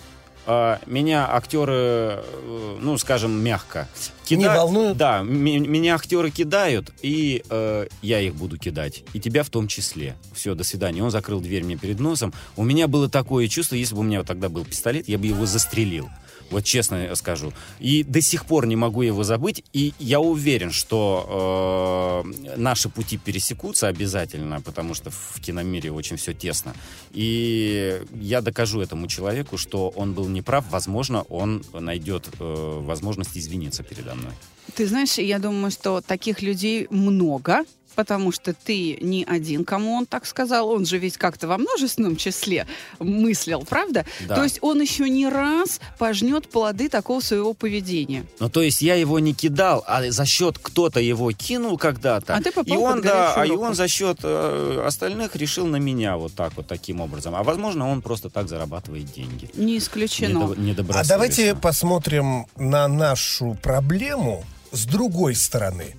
меня 0.86 1.28
актеры, 1.30 1.74
э, 1.74 2.78
ну, 2.80 2.96
скажем, 2.96 3.32
мягко, 3.32 3.86
Не 4.30 4.56
волнуют? 4.56 4.96
Да, 4.96 5.22
меня 5.22 5.94
актеры 5.94 6.30
кидают, 6.30 6.90
и 7.02 7.42
э, 7.50 7.86
я 8.00 8.20
их 8.20 8.34
буду 8.34 8.56
кидать. 8.56 9.04
И 9.12 9.20
тебя 9.20 9.42
в 9.42 9.50
том 9.50 9.68
числе. 9.68 10.16
Все, 10.32 10.54
до 10.54 10.64
свидания. 10.64 11.02
Он 11.02 11.10
закрыл 11.10 11.40
дверь 11.40 11.64
мне 11.64 11.76
перед 11.76 12.00
носом. 12.00 12.32
У 12.56 12.64
меня 12.64 12.88
было 12.88 13.10
такое 13.10 13.46
чувство, 13.48 13.74
если 13.74 13.94
бы 13.94 14.00
у 14.00 14.04
меня 14.04 14.18
вот 14.18 14.26
тогда 14.26 14.48
был 14.48 14.64
пистолет, 14.64 15.06
я 15.06 15.18
бы 15.18 15.26
его 15.26 15.44
застрелил. 15.44 16.08
Вот 16.50 16.64
честно 16.64 17.14
скажу. 17.14 17.52
И 17.78 18.04
до 18.04 18.20
сих 18.20 18.46
пор 18.46 18.66
не 18.66 18.76
могу 18.76 19.02
его 19.02 19.24
забыть. 19.24 19.64
И 19.72 19.92
я 19.98 20.20
уверен, 20.20 20.70
что 20.70 22.24
э, 22.24 22.56
наши 22.56 22.88
пути 22.88 23.18
пересекутся 23.18 23.88
обязательно, 23.88 24.60
потому 24.60 24.94
что 24.94 25.10
в 25.10 25.40
киномире 25.40 25.92
очень 25.92 26.16
все 26.16 26.32
тесно. 26.32 26.74
И 27.12 28.02
я 28.14 28.40
докажу 28.40 28.80
этому 28.80 29.08
человеку, 29.08 29.58
что 29.58 29.88
он 29.90 30.14
был 30.14 30.28
неправ. 30.28 30.64
Возможно, 30.70 31.22
он 31.22 31.62
найдет 31.72 32.28
э, 32.38 32.80
возможность 32.82 33.36
извиниться 33.36 33.82
передо 33.82 34.14
мной. 34.14 34.32
Ты 34.74 34.86
знаешь, 34.86 35.18
я 35.18 35.38
думаю, 35.38 35.70
что 35.70 36.00
таких 36.00 36.42
людей 36.42 36.86
много, 36.90 37.64
потому 37.98 38.30
что 38.30 38.54
ты 38.54 38.96
не 39.00 39.24
один, 39.24 39.64
кому 39.64 39.94
он 39.94 40.06
так 40.06 40.24
сказал. 40.24 40.70
Он 40.70 40.86
же 40.86 40.98
ведь 40.98 41.16
как-то 41.16 41.48
во 41.48 41.58
множественном 41.58 42.14
числе 42.14 42.64
мыслил, 43.00 43.64
правда? 43.68 44.06
Да. 44.20 44.36
То 44.36 44.44
есть 44.44 44.60
он 44.62 44.80
еще 44.80 45.10
не 45.10 45.28
раз 45.28 45.80
пожнет 45.98 46.48
плоды 46.48 46.88
такого 46.88 47.18
своего 47.18 47.54
поведения. 47.54 48.24
Ну, 48.38 48.48
то 48.48 48.62
есть 48.62 48.82
я 48.82 48.94
его 48.94 49.18
не 49.18 49.34
кидал, 49.34 49.82
а 49.84 50.08
за 50.12 50.24
счет 50.26 50.60
кто-то 50.62 51.00
его 51.00 51.32
кинул 51.32 51.76
когда-то. 51.76 52.36
А 52.36 52.40
ты 52.40 52.52
попал 52.52 52.78
и 52.78 52.80
он, 52.80 53.00
да, 53.00 53.34
горячую 53.34 53.42
а 53.42 53.46
и 53.46 53.50
руку. 53.50 53.64
он 53.64 53.74
за 53.74 53.88
счет 53.88 54.18
э, 54.22 54.84
остальных 54.86 55.34
решил 55.34 55.66
на 55.66 55.78
меня 55.78 56.16
вот 56.16 56.34
так 56.34 56.56
вот 56.56 56.68
таким 56.68 57.00
образом. 57.00 57.34
А 57.34 57.42
возможно, 57.42 57.88
он 57.90 58.00
просто 58.00 58.30
так 58.30 58.48
зарабатывает 58.48 59.12
деньги. 59.12 59.50
Не 59.54 59.76
исключено. 59.76 60.54
Недо- 60.54 60.86
А 60.94 61.04
давайте 61.04 61.56
посмотрим 61.56 62.46
на 62.56 62.86
нашу 62.86 63.58
проблему 63.60 64.44
с 64.70 64.84
другой 64.84 65.34
стороны. 65.34 65.96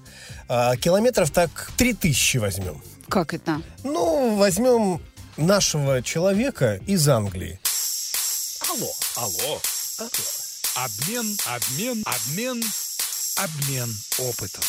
А, 0.50 0.76
километров 0.76 1.30
так 1.30 1.72
3000 1.78 2.38
возьмем. 2.38 2.82
Как 3.08 3.36
это? 3.36 3.62
Ну, 3.84 4.36
возьмем 4.36 5.00
нашего 5.38 6.02
человека 6.02 6.82
из 6.88 7.08
Англии. 7.08 7.60
Алло, 8.68 8.92
алло, 9.16 9.62
алло. 10.00 10.10
Обмен, 10.76 11.38
обмен, 11.46 12.04
обмен, 12.06 12.64
обмен 13.38 13.90
опытом. 14.18 14.64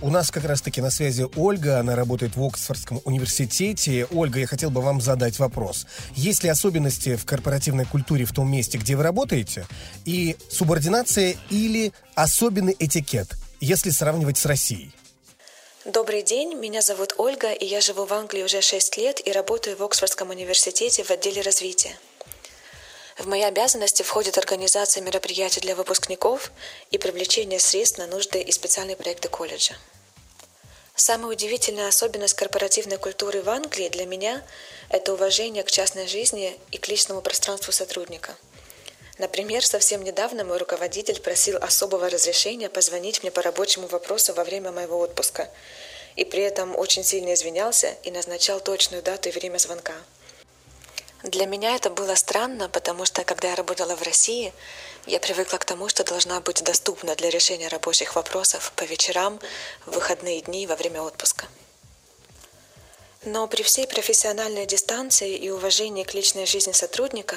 У 0.00 0.10
нас 0.10 0.30
как 0.30 0.44
раз-таки 0.44 0.80
на 0.80 0.90
связи 0.90 1.26
Ольга, 1.36 1.78
она 1.78 1.94
работает 1.94 2.34
в 2.34 2.42
Оксфордском 2.42 3.00
университете. 3.04 4.06
Ольга, 4.10 4.40
я 4.40 4.46
хотел 4.46 4.70
бы 4.70 4.80
вам 4.80 5.00
задать 5.00 5.38
вопрос. 5.38 5.86
Есть 6.14 6.42
ли 6.42 6.48
особенности 6.48 7.16
в 7.16 7.24
корпоративной 7.24 7.84
культуре 7.84 8.24
в 8.24 8.32
том 8.32 8.50
месте, 8.50 8.78
где 8.78 8.96
вы 8.96 9.02
работаете? 9.02 9.66
И 10.04 10.36
субординация 10.48 11.36
или 11.50 11.92
особенный 12.14 12.74
этикет, 12.78 13.36
если 13.62 13.90
сравнивать 13.90 14.38
с 14.38 14.44
Россией? 14.44 14.90
Добрый 15.84 16.22
день, 16.22 16.54
меня 16.54 16.82
зовут 16.82 17.14
Ольга, 17.16 17.52
и 17.52 17.64
я 17.64 17.80
живу 17.80 18.04
в 18.04 18.12
Англии 18.12 18.42
уже 18.42 18.60
6 18.60 18.96
лет 18.96 19.24
и 19.24 19.30
работаю 19.30 19.76
в 19.76 19.82
Оксфордском 19.84 20.30
университете 20.30 21.04
в 21.04 21.10
отделе 21.10 21.42
развития. 21.42 21.96
В 23.18 23.26
мои 23.28 23.42
обязанности 23.42 24.02
входит 24.02 24.36
организация 24.36 25.00
мероприятий 25.00 25.60
для 25.60 25.76
выпускников 25.76 26.50
и 26.90 26.98
привлечение 26.98 27.60
средств 27.60 27.98
на 27.98 28.08
нужды 28.08 28.40
и 28.40 28.50
специальные 28.50 28.96
проекты 28.96 29.28
колледжа. 29.28 29.74
Самая 30.96 31.30
удивительная 31.30 31.88
особенность 31.88 32.34
корпоративной 32.34 32.98
культуры 32.98 33.42
в 33.42 33.48
Англии 33.48 33.88
для 33.88 34.06
меня– 34.06 34.42
это 34.88 35.12
уважение 35.12 35.62
к 35.62 35.70
частной 35.70 36.08
жизни 36.08 36.58
и 36.72 36.78
к 36.78 36.88
личному 36.88 37.22
пространству 37.22 37.72
сотрудника. 37.72 38.36
Например, 39.22 39.64
совсем 39.64 40.02
недавно 40.02 40.42
мой 40.42 40.58
руководитель 40.58 41.20
просил 41.20 41.56
особого 41.58 42.10
разрешения 42.10 42.68
позвонить 42.68 43.22
мне 43.22 43.30
по 43.30 43.40
рабочему 43.40 43.86
вопросу 43.86 44.34
во 44.34 44.42
время 44.42 44.72
моего 44.72 44.98
отпуска, 44.98 45.48
и 46.16 46.24
при 46.24 46.42
этом 46.42 46.76
очень 46.76 47.04
сильно 47.04 47.32
извинялся 47.32 47.94
и 48.02 48.10
назначал 48.10 48.58
точную 48.58 49.00
дату 49.00 49.28
и 49.28 49.32
время 49.32 49.58
звонка. 49.58 49.94
Для 51.22 51.46
меня 51.46 51.76
это 51.76 51.88
было 51.88 52.16
странно, 52.16 52.68
потому 52.68 53.04
что, 53.04 53.22
когда 53.22 53.50
я 53.50 53.54
работала 53.54 53.94
в 53.94 54.02
России, 54.02 54.52
я 55.06 55.20
привыкла 55.20 55.58
к 55.58 55.64
тому, 55.64 55.88
что 55.88 56.02
должна 56.02 56.40
быть 56.40 56.64
доступна 56.64 57.14
для 57.14 57.30
решения 57.30 57.68
рабочих 57.68 58.16
вопросов 58.16 58.72
по 58.74 58.82
вечерам, 58.82 59.38
в 59.86 59.92
выходные 59.92 60.40
дни 60.40 60.64
и 60.64 60.66
во 60.66 60.74
время 60.74 61.00
отпуска. 61.00 61.46
Но 63.24 63.46
при 63.46 63.62
всей 63.62 63.86
профессиональной 63.86 64.66
дистанции 64.66 65.36
и 65.36 65.48
уважении 65.48 66.02
к 66.02 66.12
личной 66.12 66.44
жизни 66.44 66.72
сотрудника, 66.72 67.36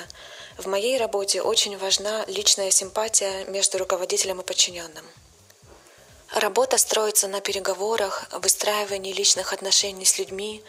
в 0.58 0.68
моей 0.68 0.98
работе 0.98 1.42
очень 1.42 1.78
важна 1.78 2.24
личная 2.28 2.72
симпатия 2.72 3.44
между 3.46 3.78
руководителем 3.78 4.40
и 4.40 4.44
подчиненным. 4.44 5.06
Работа 6.34 6.78
строится 6.78 7.28
на 7.28 7.42
переговорах, 7.42 8.26
выстраивании 8.32 9.14
личных 9.14 9.52
отношений 9.52 10.06
с 10.06 10.18
людьми. 10.18 10.64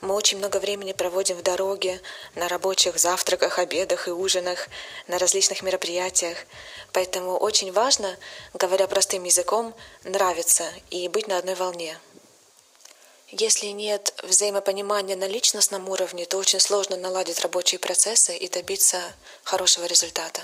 Мы 0.00 0.14
очень 0.14 0.38
много 0.38 0.58
времени 0.58 0.92
проводим 0.92 1.36
в 1.36 1.42
дороге, 1.42 2.00
на 2.34 2.48
рабочих 2.48 2.98
завтраках, 2.98 3.58
обедах 3.58 4.08
и 4.08 4.10
ужинах, 4.10 4.68
на 5.06 5.18
различных 5.18 5.62
мероприятиях. 5.62 6.38
Поэтому 6.92 7.36
очень 7.36 7.72
важно, 7.72 8.16
говоря 8.54 8.86
простым 8.86 9.24
языком, 9.24 9.74
нравиться 10.02 10.64
и 10.90 11.08
быть 11.08 11.28
на 11.28 11.38
одной 11.38 11.54
волне. 11.54 11.98
Если 13.32 13.66
нет 13.66 14.14
взаимопонимания 14.22 15.16
на 15.16 15.26
личностном 15.26 15.88
уровне, 15.88 16.26
то 16.26 16.38
очень 16.38 16.60
сложно 16.60 16.96
наладить 16.96 17.40
рабочие 17.40 17.80
процессы 17.80 18.36
и 18.36 18.48
добиться 18.48 19.00
хорошего 19.42 19.86
результата. 19.86 20.42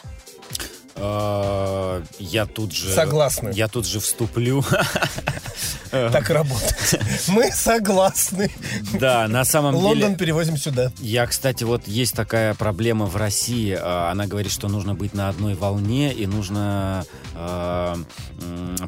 А, 1.05 2.01
Я 2.21 2.47
тут 2.47 2.73
же... 2.73 2.93
Согласны. 2.95 3.51
Я 3.55 3.67
тут 3.67 3.87
же 3.87 3.99
вступлю. 3.99 4.65
Так 5.91 6.31
работает. 6.31 7.03
Мы 7.29 7.53
согласны. 7.53 8.51
Да, 8.99 9.29
на 9.29 9.45
самом 9.45 9.75
деле... 9.75 9.87
Лондон 9.89 10.15
перевозим 10.17 10.57
сюда. 10.57 10.91
Я, 11.01 11.27
кстати, 11.27 11.65
вот 11.65 11.87
есть 11.87 12.15
такая 12.15 12.55
проблема 12.55 13.05
в 13.05 13.17
России. 13.17 13.77
А, 13.79 14.11
Она 14.11 14.27
говорит, 14.27 14.51
что 14.53 14.69
нужно 14.69 14.95
быть 14.95 15.13
на 15.13 15.29
одной 15.29 15.55
волне 15.55 16.11
и 16.15 16.27
нужно 16.27 17.05
э, 17.35 17.97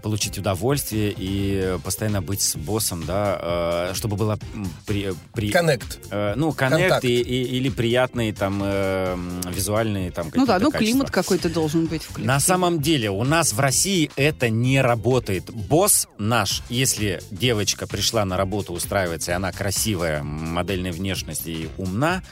получить 0.02 0.38
удовольствие 0.38 1.14
и 1.14 1.76
постоянно 1.85 2.23
быть 2.23 2.40
с 2.40 2.56
боссом, 2.56 3.04
да, 3.04 3.90
э, 3.90 3.94
чтобы 3.94 4.16
было 4.16 4.38
при, 4.87 5.12
при- 5.35 5.50
Коннект. 5.50 5.99
э, 6.11 6.33
ну, 6.37 6.52
коннект 6.52 7.04
или 7.04 7.68
приятные 7.68 8.33
там 8.33 8.62
э, 8.64 9.14
визуальные 9.50 10.11
там 10.11 10.30
Ну 10.35 10.47
да, 10.47 10.59
ну 10.59 10.73
климат 10.73 11.11
какой-то 11.11 11.50
должен 11.50 11.85
быть 11.85 12.04
в 12.05 12.15
коллективе. 12.15 12.27
На 12.27 12.41
самом 12.41 12.81
деле 12.81 13.11
у 13.11 13.25
нас 13.25 13.53
в 13.53 13.61
России 13.61 14.11
это 14.17 14.49
не 14.49 14.81
работает. 14.81 15.51
Босс 15.51 16.09
наш, 16.19 16.63
если 16.69 17.21
девочка 17.31 17.87
пришла 17.87 18.25
на 18.25 18.37
работу 18.37 18.73
устраивается, 18.73 19.33
и 19.33 19.35
она 19.35 19.53
красивая, 19.53 20.23
модельной 20.23 20.91
внешности 20.91 21.51
и 21.51 21.69
умна, 21.77 22.23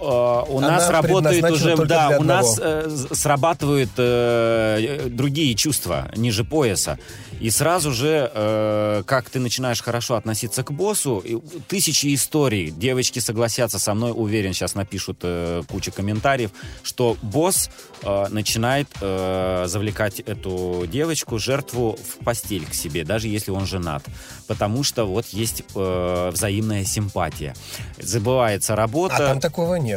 у 0.00 0.58
Она 0.58 0.72
нас 0.72 0.88
работает 0.88 1.50
уже, 1.50 1.76
да, 1.76 2.16
у 2.18 2.22
нас 2.22 2.58
э, 2.60 2.88
срабатывают 3.12 3.90
э, 3.96 5.08
другие 5.10 5.54
чувства 5.54 6.10
ниже 6.16 6.44
пояса. 6.44 6.98
И 7.40 7.48
сразу 7.48 7.90
же, 7.90 8.30
э, 8.34 9.02
как 9.06 9.30
ты 9.30 9.40
начинаешь 9.40 9.82
хорошо 9.82 10.16
относиться 10.16 10.62
к 10.62 10.72
боссу, 10.72 11.24
тысячи 11.68 12.14
историй, 12.14 12.70
девочки 12.70 13.18
согласятся 13.18 13.78
со 13.78 13.94
мной, 13.94 14.12
уверен, 14.14 14.52
сейчас 14.52 14.74
напишут 14.74 15.20
э, 15.22 15.62
кучу 15.66 15.90
комментариев, 15.90 16.50
что 16.82 17.16
босс 17.22 17.70
э, 18.02 18.26
начинает 18.28 18.88
э, 19.00 19.64
завлекать 19.66 20.20
эту 20.20 20.86
девочку, 20.86 21.38
жертву 21.38 21.98
в 21.98 22.24
постель 22.24 22.66
к 22.66 22.74
себе, 22.74 23.04
даже 23.04 23.28
если 23.28 23.50
он 23.52 23.66
женат. 23.66 24.04
Потому 24.46 24.84
что 24.84 25.04
вот 25.06 25.26
есть 25.28 25.62
э, 25.74 26.30
взаимная 26.32 26.84
симпатия. 26.84 27.54
Забывается 27.98 28.76
работа. 28.76 29.16
А 29.16 29.28
там 29.28 29.40
такого 29.40 29.76
нет. 29.76 29.89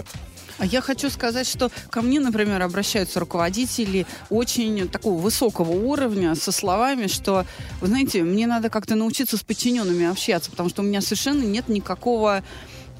А 0.60 0.66
я 0.66 0.82
хочу 0.82 1.10
сказать, 1.10 1.48
что 1.48 1.72
ко 1.90 2.02
мне, 2.02 2.20
например, 2.20 2.62
обращаются 2.62 3.20
руководители 3.20 4.06
очень 4.30 4.88
такого 4.88 5.20
высокого 5.20 5.72
уровня 5.72 6.36
со 6.36 6.52
словами, 6.52 7.08
что, 7.08 7.46
вы 7.82 7.88
знаете, 7.88 8.22
мне 8.24 8.46
надо 8.46 8.70
как-то 8.70 8.96
научиться 8.96 9.38
с 9.38 9.42
подчиненными 9.42 10.06
общаться, 10.06 10.52
потому 10.52 10.70
что 10.70 10.82
у 10.82 10.86
меня 10.86 11.02
совершенно 11.02 11.44
нет 11.44 11.70
никакого 11.70 12.44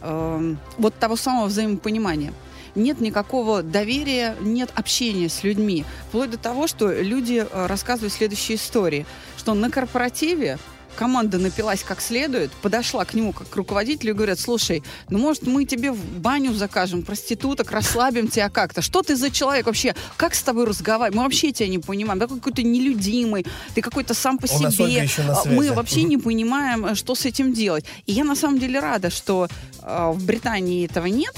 эм, 0.02 0.58
вот 0.78 0.96
того 0.96 1.16
самого 1.16 1.46
взаимопонимания. 1.46 2.34
Нет 2.76 3.00
никакого 3.02 3.62
доверия, 3.62 4.36
нет 4.42 4.72
общения 4.74 5.30
с 5.30 5.44
людьми. 5.44 5.86
Вплоть 6.08 6.32
до 6.32 6.38
того, 6.38 6.66
что 6.66 6.92
люди 6.92 7.46
э, 7.48 7.66
рассказывают 7.68 8.14
следующие 8.14 8.58
истории, 8.58 9.06
что 9.38 9.54
на 9.54 9.70
корпоративе 9.70 10.58
команда 10.94 11.38
напилась 11.38 11.84
как 11.84 12.02
следует, 12.02 12.52
подошла 12.52 13.06
к 13.06 13.14
нему 13.14 13.34
как 13.34 13.50
к 13.50 13.56
руководителю 13.56 14.12
и 14.12 14.14
говорят, 14.14 14.40
слушай, 14.40 14.84
ну 15.10 15.20
может 15.20 15.46
мы 15.48 15.66
тебе 15.66 15.92
в 15.92 16.20
баню 16.20 16.54
закажем, 16.54 17.04
проституток, 17.04 17.72
расслабим 17.72 18.28
тебя 18.28 18.50
как-то. 18.50 18.82
Что 18.82 19.02
ты 19.02 19.16
за 19.16 19.32
человек 19.32 19.66
вообще? 19.66 19.96
Как 20.18 20.36
с 20.36 20.42
тобой 20.42 20.66
разговаривать? 20.66 21.16
Мы 21.16 21.24
вообще 21.24 21.52
тебя 21.52 21.70
не 21.70 21.80
понимаем. 21.80 22.20
Ты 22.20 22.28
какой-то 22.28 22.64
нелюдимый, 22.64 23.46
ты 23.76 23.82
какой-то 23.82 24.14
сам 24.14 24.38
по 24.38 24.46
Ольга 24.52 24.72
себе. 24.72 25.08
А. 25.20 25.44
Мы 25.46 25.72
вообще 25.74 26.04
не 26.04 26.18
понимаем, 26.18 26.86
э, 26.86 26.96
что 26.96 27.16
с 27.16 27.26
этим 27.26 27.54
делать. 27.54 27.86
И 28.06 28.14
я 28.14 28.24
на 28.24 28.36
самом 28.36 28.60
деле 28.60 28.80
рада, 28.80 29.10
что 29.10 29.48
э, 29.82 30.12
в 30.14 30.26
Британии 30.26 30.86
этого 30.86 31.08
нет, 31.08 31.34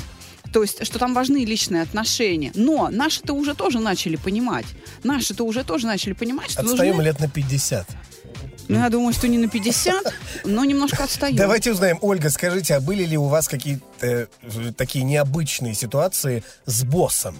то 0.56 0.62
есть, 0.62 0.86
что 0.86 1.00
там 1.00 1.14
важны 1.14 1.44
личные 1.44 1.82
отношения. 1.82 2.52
Но 2.56 2.88
наши-то 2.90 3.34
уже 3.34 3.56
тоже 3.56 3.80
начали 3.80 4.16
понимать. 4.16 4.66
Наши-то 5.04 5.44
уже 5.44 5.66
тоже 5.66 5.86
начали 5.86 6.14
понимать, 6.14 6.52
что 6.52 6.62
Отстаем 6.62 6.96
нужны... 6.96 7.08
лет 7.08 7.20
на 7.20 7.28
50. 7.28 7.86
Ну, 8.68 8.80
я 8.80 8.90
думаю, 8.90 9.14
что 9.14 9.28
не 9.28 9.38
на 9.38 9.48
50, 9.48 10.14
но 10.46 10.66
немножко 10.66 11.04
отстаем. 11.04 11.36
Давайте 11.36 11.72
узнаем, 11.72 12.00
Ольга, 12.02 12.30
скажите, 12.30 12.76
а 12.76 12.80
были 12.80 13.04
ли 13.04 13.18
у 13.18 13.26
вас 13.26 13.48
какие-то 13.48 13.84
э, 14.02 14.28
такие 14.76 15.06
необычные 15.06 15.76
ситуации 15.76 16.44
с 16.66 16.84
боссом? 16.84 17.40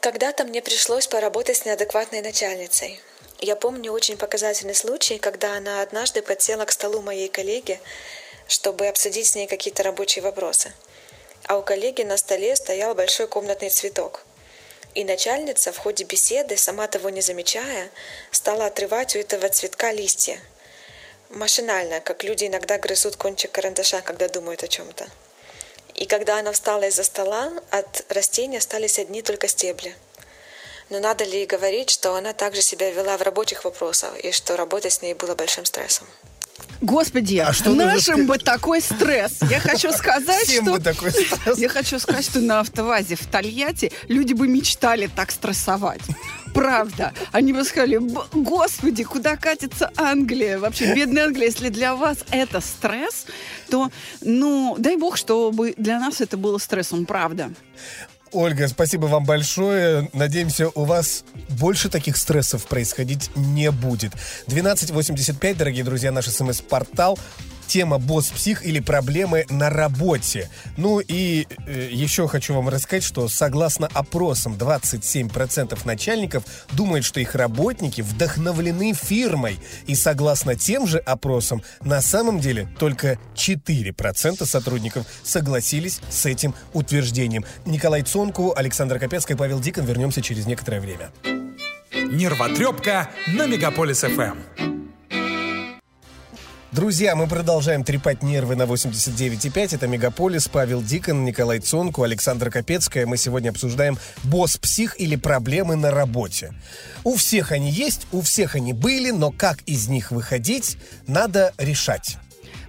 Когда-то 0.00 0.44
мне 0.44 0.62
пришлось 0.62 1.06
поработать 1.06 1.58
с 1.58 1.64
неадекватной 1.64 2.22
начальницей. 2.22 3.00
Я 3.40 3.56
помню 3.56 3.92
очень 3.92 4.16
показательный 4.16 4.74
случай, 4.74 5.18
когда 5.18 5.56
она 5.56 5.82
однажды 5.82 6.22
подсела 6.22 6.64
к 6.64 6.72
столу 6.72 7.02
моей 7.02 7.28
коллеги, 7.28 7.80
чтобы 8.46 8.86
обсудить 8.86 9.26
с 9.26 9.34
ней 9.34 9.46
какие-то 9.46 9.82
рабочие 9.82 10.22
вопросы. 10.22 10.72
А 11.44 11.58
у 11.58 11.62
коллеги 11.62 12.02
на 12.02 12.16
столе 12.16 12.56
стоял 12.56 12.94
большой 12.94 13.28
комнатный 13.28 13.70
цветок. 13.70 14.24
И 14.94 15.04
начальница 15.04 15.72
в 15.72 15.78
ходе 15.78 16.04
беседы, 16.04 16.56
сама 16.56 16.88
того 16.88 17.10
не 17.10 17.20
замечая, 17.20 17.90
стала 18.30 18.66
отрывать 18.66 19.14
у 19.14 19.18
этого 19.18 19.48
цветка 19.48 19.92
листья. 19.92 20.40
Машинально, 21.30 22.00
как 22.00 22.24
люди 22.24 22.46
иногда 22.46 22.78
грызут 22.78 23.16
кончик 23.16 23.52
карандаша, 23.52 24.00
когда 24.00 24.28
думают 24.28 24.62
о 24.62 24.68
чем-то. 24.68 25.06
И 25.94 26.06
когда 26.06 26.38
она 26.38 26.52
встала 26.52 26.84
из-за 26.84 27.04
стола, 27.04 27.52
от 27.70 28.04
растения 28.08 28.58
остались 28.58 28.98
одни 28.98 29.20
только 29.20 29.48
стебли. 29.48 29.94
Но 30.90 31.00
надо 31.00 31.24
ли 31.24 31.44
говорить, 31.44 31.90
что 31.90 32.14
она 32.14 32.32
также 32.32 32.62
себя 32.62 32.90
вела 32.90 33.16
в 33.18 33.22
рабочих 33.22 33.64
вопросах, 33.64 34.18
и 34.20 34.32
что 34.32 34.56
работать 34.56 34.92
с 34.94 35.02
ней 35.02 35.14
было 35.14 35.34
большим 35.34 35.64
стрессом? 35.64 36.06
Господи, 36.80 37.36
А 37.38 37.52
что 37.52 37.74
нашим 37.74 38.26
бы 38.26 38.38
такой 38.38 38.80
стресс. 38.80 39.38
Я 39.50 39.58
хочу 39.60 39.90
сказать, 39.92 40.44
Всем 40.46 40.64
что... 40.64 40.74
бы 40.74 40.80
такой 40.80 41.10
стресс. 41.10 41.58
Я 41.58 41.68
хочу 41.68 41.98
сказать, 41.98 42.24
что 42.24 42.40
на 42.40 42.60
автовазе 42.60 43.16
в 43.16 43.26
Тольятти 43.26 43.90
люди 44.06 44.32
бы 44.32 44.46
мечтали 44.46 45.08
так 45.14 45.30
стрессовать. 45.30 46.00
Правда. 46.54 47.12
Они 47.32 47.52
бы 47.52 47.64
сказали, 47.64 47.98
«Б- 47.98 48.22
господи, 48.32 49.04
куда 49.04 49.36
катится 49.36 49.90
Англия? 49.96 50.58
Вообще, 50.58 50.94
бедная 50.94 51.26
Англия, 51.26 51.46
если 51.46 51.68
для 51.68 51.94
вас 51.94 52.18
это 52.30 52.60
стресс, 52.60 53.26
то, 53.68 53.90
ну, 54.22 54.76
дай 54.78 54.96
бог, 54.96 55.16
чтобы 55.16 55.74
для 55.76 55.98
нас 56.00 56.20
это 56.20 56.36
было 56.36 56.58
стрессом, 56.58 57.06
правда. 57.06 57.50
Ольга, 58.32 58.68
спасибо 58.68 59.06
вам 59.06 59.24
большое. 59.24 60.08
Надеемся, 60.12 60.68
у 60.68 60.84
вас 60.84 61.24
больше 61.48 61.88
таких 61.88 62.16
стрессов 62.16 62.66
происходить 62.66 63.30
не 63.36 63.70
будет. 63.70 64.12
1285, 64.46 65.56
дорогие 65.56 65.84
друзья, 65.84 66.12
наш 66.12 66.26
смс-портал. 66.26 67.18
Тема 67.68 67.98
«Босс-псих» 67.98 68.64
или 68.64 68.80
проблемы 68.80 69.44
на 69.50 69.68
работе. 69.68 70.48
Ну 70.78 71.00
и 71.00 71.46
э, 71.66 71.88
еще 71.92 72.26
хочу 72.26 72.54
вам 72.54 72.70
рассказать, 72.70 73.04
что 73.04 73.28
согласно 73.28 73.88
опросам 73.92 74.54
27% 74.54 75.78
начальников 75.84 76.44
думают, 76.72 77.04
что 77.04 77.20
их 77.20 77.34
работники 77.34 78.00
вдохновлены 78.00 78.94
фирмой. 78.94 79.60
И 79.86 79.94
согласно 79.94 80.54
тем 80.54 80.86
же 80.86 80.98
опросам, 80.98 81.62
на 81.82 82.00
самом 82.00 82.40
деле 82.40 82.66
только 82.78 83.18
4% 83.34 84.46
сотрудников 84.46 85.06
согласились 85.22 86.00
с 86.08 86.24
этим 86.24 86.54
утверждением. 86.72 87.44
Николай 87.66 88.00
Цонку, 88.02 88.54
Александр 88.56 88.98
Капецкий, 88.98 89.36
Павел 89.36 89.60
Дикон. 89.60 89.84
Вернемся 89.84 90.22
через 90.22 90.46
некоторое 90.46 90.80
время. 90.80 91.10
Нервотрепка 91.92 93.10
на 93.26 93.46
Мегаполис. 93.46 94.00
ФМ. 94.00 94.77
Друзья, 96.70 97.16
мы 97.16 97.26
продолжаем 97.26 97.82
трепать 97.82 98.22
нервы 98.22 98.54
на 98.54 98.64
89,5. 98.64 99.74
Это 99.74 99.86
Мегаполис, 99.86 100.48
Павел 100.48 100.82
Дикон, 100.82 101.24
Николай 101.24 101.60
Цонку, 101.60 102.02
Александра 102.02 102.50
Капецкая. 102.50 103.06
Мы 103.06 103.16
сегодня 103.16 103.48
обсуждаем 103.48 103.96
босс-псих 104.24 105.00
или 105.00 105.16
проблемы 105.16 105.76
на 105.76 105.90
работе. 105.90 106.52
У 107.04 107.16
всех 107.16 107.52
они 107.52 107.70
есть, 107.70 108.06
у 108.12 108.20
всех 108.20 108.54
они 108.54 108.74
были, 108.74 109.12
но 109.12 109.30
как 109.30 109.62
из 109.62 109.88
них 109.88 110.10
выходить, 110.10 110.76
надо 111.06 111.54
решать. 111.56 112.18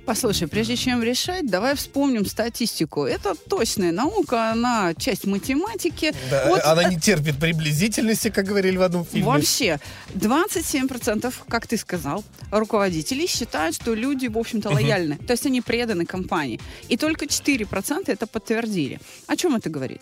Послушай, 0.09 0.47
прежде 0.47 0.75
чем 0.75 1.03
решать, 1.03 1.45
давай 1.45 1.75
вспомним 1.75 2.25
статистику. 2.25 3.03
Это 3.05 3.35
точная 3.35 3.91
наука, 3.91 4.49
она 4.49 4.95
часть 4.95 5.27
математики. 5.27 6.15
Да, 6.31 6.47
Вот 6.47 6.61
Она 6.65 6.89
не 6.89 6.99
терпит 6.99 7.37
приблизительности, 7.37 8.31
как 8.31 8.45
говорили 8.45 8.75
в 8.77 8.81
одном 8.81 9.05
фильме. 9.05 9.27
Вообще, 9.27 9.79
27%, 10.15 11.31
как 11.47 11.67
ты 11.67 11.77
сказал, 11.77 12.23
руководителей 12.49 13.27
считают, 13.27 13.75
что 13.75 13.93
люди, 13.93 14.25
в 14.25 14.37
общем-то, 14.39 14.71
лояльны. 14.71 15.19
То 15.27 15.33
есть 15.33 15.45
они 15.45 15.61
преданы 15.61 16.07
компании. 16.07 16.59
И 16.87 16.97
только 16.97 17.25
4% 17.25 18.05
это 18.07 18.25
подтвердили. 18.25 18.99
О 19.27 19.35
чем 19.35 19.55
это 19.55 19.69
говорит? 19.69 20.01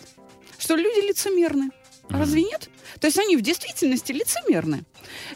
Что 0.58 0.78
люди 0.78 1.06
лицемерны. 1.06 1.72
Разве 2.10 2.44
нет? 2.44 2.70
То 3.00 3.08
есть 3.08 3.20
они 3.20 3.38
в 3.38 3.42
действительности 3.42 4.12
лицемерны. 4.12 4.84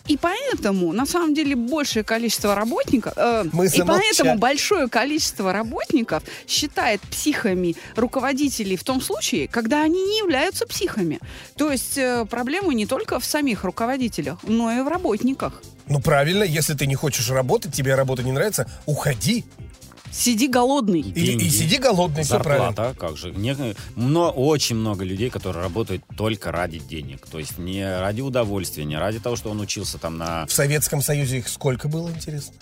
И 0.07 0.17
поэтому, 0.17 0.93
на 0.93 1.05
самом 1.05 1.33
деле, 1.33 1.55
большее 1.55 2.03
количество 2.03 2.55
работников... 2.55 3.13
э, 3.15 3.43
Мы 3.51 3.67
и 3.67 3.81
поэтому 3.81 4.37
большое 4.37 4.87
количество 4.87 5.53
работников 5.53 6.23
считает 6.47 7.01
психами 7.01 7.75
руководителей 7.95 8.75
в 8.77 8.83
том 8.83 9.01
случае, 9.01 9.47
когда 9.47 9.83
они 9.83 10.01
не 10.01 10.17
являются 10.19 10.65
психами. 10.65 11.19
То 11.55 11.71
есть 11.71 11.97
э, 11.97 12.25
проблема 12.29 12.73
не 12.73 12.85
только 12.85 13.19
в 13.19 13.25
самих 13.25 13.63
руководителях, 13.63 14.39
но 14.43 14.71
и 14.71 14.81
в 14.81 14.87
работниках. 14.87 15.61
Ну 15.87 15.99
правильно, 15.99 16.43
если 16.43 16.73
ты 16.73 16.87
не 16.87 16.95
хочешь 16.95 17.29
работать, 17.29 17.73
тебе 17.73 17.95
работа 17.95 18.23
не 18.23 18.31
нравится, 18.31 18.65
уходи. 18.85 19.45
Сиди 20.11 20.47
голодный. 20.47 21.01
Деньги. 21.01 21.45
и 21.45 21.49
сиди 21.49 21.77
голодный, 21.77 22.23
все 22.23 22.39
правильно. 22.39 22.67
Зарплата, 22.67 22.99
как 22.99 23.17
же. 23.17 23.31
Не- 23.31 23.55
мно- 23.95 24.31
очень 24.31 24.75
много 24.75 25.03
людей, 25.03 25.29
которые 25.29 25.63
работают 25.63 26.03
только 26.17 26.51
ради 26.51 26.79
денег. 26.79 27.25
То 27.27 27.39
есть 27.39 27.57
не 27.57 27.83
ради 27.99 28.21
удовольствия, 28.21 28.83
не 28.85 28.97
ради 28.97 29.19
того, 29.19 29.35
что 29.35 29.49
он 29.49 29.59
учился 29.61 29.97
там 29.97 30.17
на... 30.17 30.45
В 30.47 30.51
Советском 30.53 31.01
Союзе 31.01 31.37
их 31.39 31.47
сколько 31.47 31.87
было, 31.87 32.09
интересно? 32.09 32.53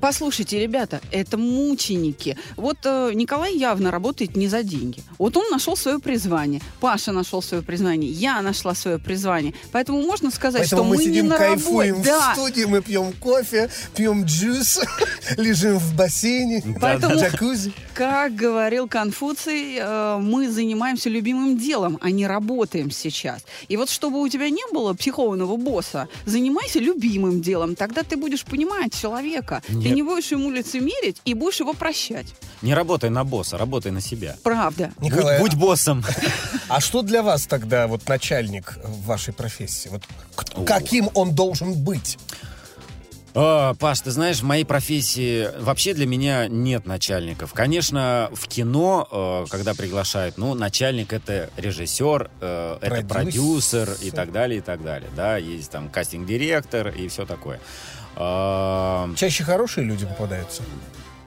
Послушайте, 0.00 0.58
ребята, 0.60 1.00
это 1.10 1.36
мученики. 1.38 2.36
Вот 2.56 2.78
э, 2.84 3.10
Николай 3.14 3.56
явно 3.56 3.90
работает 3.90 4.36
не 4.36 4.48
за 4.48 4.62
деньги. 4.62 5.02
Вот 5.18 5.36
он 5.36 5.50
нашел 5.50 5.76
свое 5.76 5.98
призвание. 5.98 6.60
Паша 6.80 7.12
нашел 7.12 7.42
свое 7.42 7.62
призвание. 7.62 8.10
Я 8.10 8.40
нашла 8.42 8.74
свое 8.74 8.98
призвание. 8.98 9.54
Поэтому 9.72 10.02
можно 10.02 10.30
сказать, 10.30 10.62
Поэтому 10.62 10.82
что 10.82 10.90
мы 10.90 10.96
мы 10.96 11.02
сидим, 11.02 11.24
не 11.24 11.28
на 11.30 11.38
кайфуем 11.38 11.94
работе. 11.96 12.10
Да. 12.10 12.32
в 12.32 12.36
студии, 12.36 12.64
мы 12.64 12.82
пьем 12.82 13.12
кофе, 13.12 13.70
пьем 13.94 14.24
джус, 14.24 14.80
лежим 15.36 15.78
в 15.78 15.94
бассейне, 15.96 16.62
Поэтому- 16.80 17.16
в 17.16 17.18
джакузи. 17.20 17.72
Как 17.94 18.34
говорил 18.34 18.88
Конфуций, 18.88 19.76
э, 19.78 20.18
мы 20.20 20.50
занимаемся 20.50 21.08
любимым 21.10 21.58
делом, 21.58 21.98
а 22.00 22.10
не 22.10 22.26
работаем 22.26 22.90
сейчас. 22.90 23.44
И 23.68 23.76
вот 23.76 23.90
чтобы 23.90 24.20
у 24.20 24.28
тебя 24.28 24.48
не 24.50 24.62
было 24.72 24.94
психованного 24.94 25.56
босса, 25.56 26.08
занимайся 26.26 26.78
любимым 26.78 27.40
делом. 27.42 27.74
Тогда 27.76 28.02
ты 28.02 28.16
будешь 28.16 28.44
понимать 28.44 28.94
человека. 28.98 29.62
Ты 29.66 29.79
Нет. 29.88 29.96
не 29.96 30.02
будешь 30.02 30.30
ему 30.30 30.50
лицемерить 30.50 31.20
и 31.24 31.34
будешь 31.34 31.60
его 31.60 31.72
прощать. 31.74 32.26
Не 32.62 32.74
работай 32.74 33.10
на 33.10 33.24
босса, 33.24 33.58
работай 33.58 33.90
на 33.90 34.00
себя. 34.00 34.36
Правда. 34.42 34.92
Николай, 35.00 35.38
Будь, 35.38 35.52
будь 35.54 35.60
боссом. 35.60 36.04
а 36.68 36.80
что 36.80 37.02
для 37.02 37.22
вас 37.22 37.46
тогда 37.46 37.86
вот 37.86 38.08
начальник 38.08 38.78
в 38.84 39.06
вашей 39.06 39.32
профессии? 39.32 39.88
Вот 39.88 40.02
О. 40.54 40.64
каким 40.64 41.08
он 41.14 41.34
должен 41.34 41.72
быть? 41.74 42.18
А, 43.32 43.74
Паш, 43.74 44.00
ты 44.00 44.10
знаешь, 44.10 44.40
в 44.40 44.44
моей 44.44 44.64
профессии 44.64 45.48
вообще 45.60 45.94
для 45.94 46.06
меня 46.06 46.48
нет 46.48 46.86
начальников. 46.86 47.52
Конечно, 47.52 48.28
в 48.32 48.48
кино, 48.48 49.06
э, 49.10 49.50
когда 49.50 49.74
приглашают, 49.74 50.36
ну, 50.36 50.54
начальник 50.54 51.12
это 51.12 51.48
режиссер, 51.56 52.30
э, 52.40 52.78
это 52.80 52.90
Продюсер. 52.90 53.86
продюсер 53.86 53.96
и 54.02 54.10
так 54.10 54.32
далее, 54.32 54.58
и 54.58 54.62
так 54.62 54.82
далее. 54.82 55.10
Да, 55.14 55.36
есть 55.36 55.70
там 55.70 55.88
кастинг-директор 55.88 56.88
и 56.88 57.06
все 57.08 57.24
такое. 57.24 57.60
А, 58.16 59.08
Чаще 59.16 59.44
хорошие 59.44 59.84
люди 59.84 60.06
попадаются. 60.06 60.62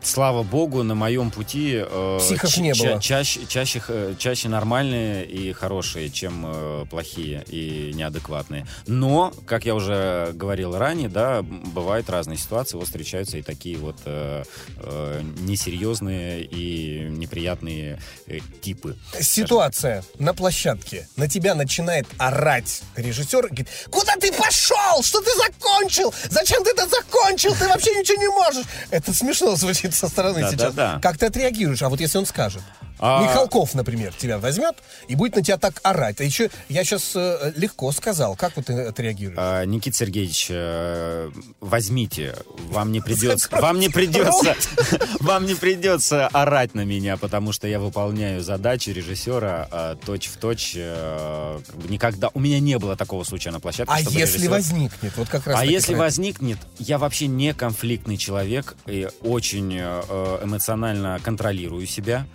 Слава 0.04 0.44
богу, 0.44 0.84
на 0.84 0.96
моем 0.96 1.32
пути 1.32 1.76
э, 1.76 2.18
Психов 2.20 2.52
ч- 2.52 2.62
не 2.62 2.74
ча- 2.74 2.84
было. 2.92 3.02
чаще, 3.02 3.40
чаще, 3.48 3.80
х- 3.80 4.16
чаще 4.20 4.50
нормальные 4.50 5.26
и 5.26 5.54
хорошие, 5.54 6.10
чем 6.10 6.44
э, 6.46 6.86
плохие 6.90 7.44
и 7.48 7.92
неадекватные. 7.96 8.68
Но, 8.86 9.34
как 9.48 9.66
я 9.66 9.76
уже 9.76 10.32
говорил 10.34 10.78
ранее, 10.78 11.08
да, 11.08 11.42
бывают 11.42 12.10
разные 12.10 12.38
ситуации, 12.38 12.76
вот 12.76 12.88
встречаются 12.88 13.38
и 13.38 13.42
такие 13.42 13.78
вот 13.78 13.96
э, 14.06 14.44
э, 14.78 15.22
несерьезные 15.40 16.44
и 16.44 17.08
неприятные 17.10 17.98
э, 18.28 18.40
типы. 18.62 18.98
Ситуация 19.22 20.04
на 20.20 20.34
площадке. 20.34 21.08
На 21.16 21.30
тебя 21.30 21.56
начинает 21.56 22.08
орать 22.18 22.82
режиссер. 22.98 23.48
Говорит, 23.48 23.70
куда 23.90 24.16
ты 24.18 24.34
пошел? 24.34 25.02
Что 25.02 25.22
ты 25.22 25.32
закончил? 25.38 26.14
Зачем 26.30 26.64
ты 26.66 26.72
это 26.72 26.88
закончил? 26.90 27.56
Ты 27.56 27.68
вообще 27.70 27.92
ничего 27.96 28.22
не 28.22 28.28
можешь. 28.28 28.66
Это 28.92 29.14
смешно 29.14 29.56
звучит 29.56 29.93
со 29.94 30.08
стороны 30.08 30.42
Да, 30.42 30.52
сейчас. 30.52 30.74
да, 30.74 30.94
да. 30.94 31.00
Как 31.02 31.18
ты 31.18 31.26
отреагируешь? 31.28 31.82
А 31.82 31.90
вот 31.90 32.00
если 32.00 32.18
он 32.18 32.26
скажет? 32.26 32.62
А- 33.06 33.22
Михалков, 33.24 33.76
например, 33.76 34.14
тебя 34.14 34.40
возьмет 34.40 34.76
и 35.10 35.16
будет 35.16 35.36
на 35.36 35.44
тебя 35.44 35.58
так 35.58 35.82
орать. 35.84 36.22
А 36.22 36.24
еще 36.24 36.50
я 36.70 36.86
сейчас 36.86 37.16
легко 37.58 37.92
сказал. 37.92 38.38
Как 38.38 38.56
вот 38.56 38.68
ты 38.68 38.74
отреагируешь? 38.82 39.38
А, 39.38 39.66
Никита 39.66 39.98
Сергеевич, 39.98 40.48
э, 40.50 41.30
возьмите, 41.60 42.36
вам 42.70 42.92
не 42.94 43.02
придется, 43.02 43.50
вам 43.52 43.80
не 43.80 43.90
придется, 43.90 44.56
вам 45.20 45.46
не 45.46 45.56
придется 45.56 46.28
орать 46.28 46.76
на 46.76 46.86
меня, 46.86 47.18
потому 47.18 47.52
что 47.52 47.68
я 47.68 47.80
выполняю 47.80 48.42
задачи 48.42 48.92
режиссера 48.92 49.68
э, 49.70 49.96
точь 50.06 50.28
в 50.28 50.38
точь. 50.38 50.74
э, 50.78 51.60
никогда 51.90 52.30
у 52.34 52.40
меня 52.40 52.60
не 52.62 52.78
было 52.80 52.96
такого 52.96 53.24
случая 53.26 53.52
на 53.52 53.60
площадке. 53.60 53.94
А 53.94 54.00
если 54.00 54.48
режиссер- 54.48 54.50
возникнет? 54.50 55.18
Вот 55.18 55.28
как 55.28 55.46
раз 55.48 55.60
а 55.60 55.66
если 55.66 55.96
возникнет, 55.96 56.58
я 56.80 56.98
вообще 56.98 57.28
не 57.28 57.54
конфликтный 57.54 58.16
человек 58.18 58.76
и 58.86 59.10
очень 59.22 59.74
э, 59.78 60.40
эмоционально 60.44 61.20
контролирую 61.22 61.86
себя. 61.88 62.26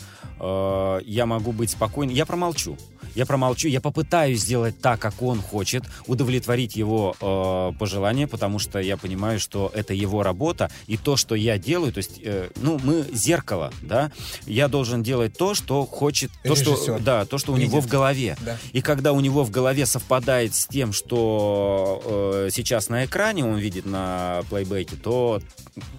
Э, 0.40 1.01
я 1.05 1.27
могу 1.27 1.53
быть 1.53 1.70
спокойным. 1.70 2.14
Я 2.14 2.27
промолчу. 2.27 2.77
Я 3.14 3.27
промолчу, 3.27 3.68
я 3.68 3.81
попытаюсь 3.81 4.40
сделать 4.40 4.81
так, 4.81 5.01
как 5.01 5.23
он 5.23 5.40
хочет, 5.40 5.85
удовлетворить 6.07 6.77
его 6.77 7.16
э, 7.21 7.79
пожелания, 7.79 8.27
потому 8.27 8.59
что 8.59 8.79
я 8.79 8.97
понимаю, 8.97 9.40
что 9.40 9.71
это 9.75 9.94
его 9.94 10.23
работа, 10.23 10.71
и 10.87 10.97
то, 10.97 11.16
что 11.16 11.35
я 11.35 11.59
делаю, 11.59 11.92
то 11.92 11.99
есть, 11.99 12.21
э, 12.23 12.51
ну, 12.57 12.79
мы 12.83 13.05
зеркало, 13.12 13.73
да, 13.83 14.11
я 14.47 14.68
должен 14.68 15.03
делать 15.03 15.37
то, 15.37 15.55
что 15.55 15.85
хочет, 15.87 16.31
то, 16.44 16.55
что, 16.55 16.99
да, 16.99 17.25
то, 17.25 17.38
что 17.38 17.53
у 17.53 17.57
Видит. 17.57 17.71
него 17.71 17.81
в 17.81 17.87
голове. 17.87 18.37
Да. 18.40 18.57
И 18.73 18.81
когда 18.81 19.12
у 19.12 19.21
него 19.21 19.44
в 19.44 19.51
голове 19.51 19.87
совпадает 19.87 20.55
с 20.55 20.66
тем, 20.66 20.92
что 20.92 22.03
э, 22.05 22.49
сейчас 22.53 22.88
на 22.88 23.05
экране 23.05 23.44
он 23.44 23.57
видит 23.57 23.87
на 23.87 24.42
плейбеке, 24.49 24.97
то 24.97 25.40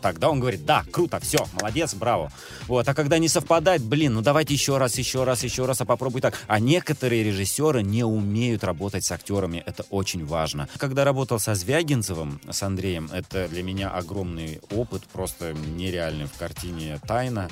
тогда 0.02 0.30
он 0.30 0.40
говорит, 0.40 0.66
да, 0.66 0.84
круто, 0.92 1.20
все, 1.20 1.46
молодец, 1.54 1.94
браво. 1.94 2.32
Вот, 2.68 2.88
а 2.88 2.94
когда 2.94 3.18
не 3.18 3.28
совпадает, 3.28 3.84
блин, 3.84 4.14
ну 4.14 4.22
давайте 4.22 4.54
еще 4.54 4.78
раз, 4.78 4.98
еще 4.98 5.24
раз, 5.24 5.44
еще 5.44 5.66
раз, 5.66 5.82
а 5.82 5.86
попробуй 5.86 6.22
так. 6.22 6.36
А 6.48 6.60
некоторые 6.60 6.99
режиссеры 7.08 7.84
не 7.84 8.04
умеют 8.04 8.64
работать 8.64 9.06
с 9.06 9.12
актерами, 9.12 9.64
это 9.66 9.84
очень 9.90 10.26
важно. 10.26 10.68
Когда 10.78 11.04
работал 11.04 11.40
со 11.40 11.56
Звягинцевым, 11.56 12.42
с 12.50 12.64
Андреем, 12.64 13.10
это 13.14 13.48
для 13.48 13.64
меня 13.64 13.90
огромный 13.90 14.60
опыт, 14.72 15.04
просто 15.12 15.54
нереальный 15.54 16.26
в 16.26 16.34
картине 16.38 17.00
«Тайна». 17.08 17.50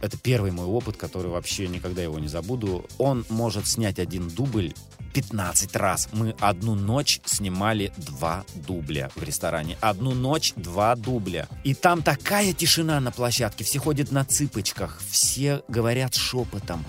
Это 0.00 0.18
первый 0.18 0.50
мой 0.50 0.66
опыт, 0.66 0.98
который 0.98 1.30
вообще 1.30 1.66
никогда 1.66 2.02
его 2.02 2.18
не 2.18 2.28
забуду. 2.28 2.84
Он 2.98 3.24
может 3.30 3.66
снять 3.66 3.98
один 3.98 4.28
дубль 4.28 4.74
15 5.14 5.76
раз. 5.76 6.08
Мы 6.12 6.34
одну 6.40 6.74
ночь 6.74 7.20
снимали 7.24 7.92
два 7.96 8.44
дубля 8.54 9.10
в 9.14 9.22
ресторане. 9.22 9.78
Одну 9.80 10.12
ночь 10.12 10.52
два 10.56 10.94
дубля. 10.96 11.48
И 11.62 11.72
там 11.72 12.02
такая 12.02 12.52
тишина 12.52 13.00
на 13.00 13.12
площадке. 13.12 13.64
Все 13.64 13.78
ходят 13.78 14.10
на 14.12 14.24
цыпочках. 14.24 15.00
Все 15.08 15.62
говорят 15.68 16.14
шепотом. 16.14 16.84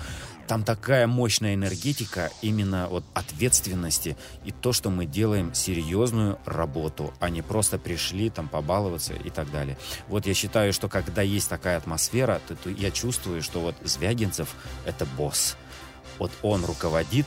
Там 0.47 0.63
такая 0.63 1.08
мощная 1.08 1.55
энергетика 1.55 2.31
именно 2.41 2.88
вот 2.88 3.03
ответственности 3.13 4.15
и 4.43 4.51
то, 4.51 4.73
что 4.73 4.89
мы 4.89 5.05
делаем 5.05 5.53
серьезную 5.53 6.38
работу, 6.45 7.13
а 7.19 7.29
не 7.29 7.41
просто 7.41 7.79
пришли 7.79 8.29
там 8.29 8.47
побаловаться 8.47 9.13
и 9.13 9.29
так 9.29 9.51
далее. 9.51 9.77
Вот 10.08 10.27
я 10.27 10.34
считаю, 10.34 10.71
что 10.71 10.88
когда 10.88 11.21
есть 11.23 11.49
такая 11.49 11.77
атмосфера, 11.77 12.41
то, 12.47 12.55
то 12.55 12.69
я 12.69 12.91
чувствую, 12.91 13.41
что 13.41 13.60
вот 13.60 13.75
Звягинцев— 13.84 14.49
это 14.86 15.05
босс. 15.17 15.58
Вот 16.19 16.31
он 16.43 16.63
руководит, 16.63 17.25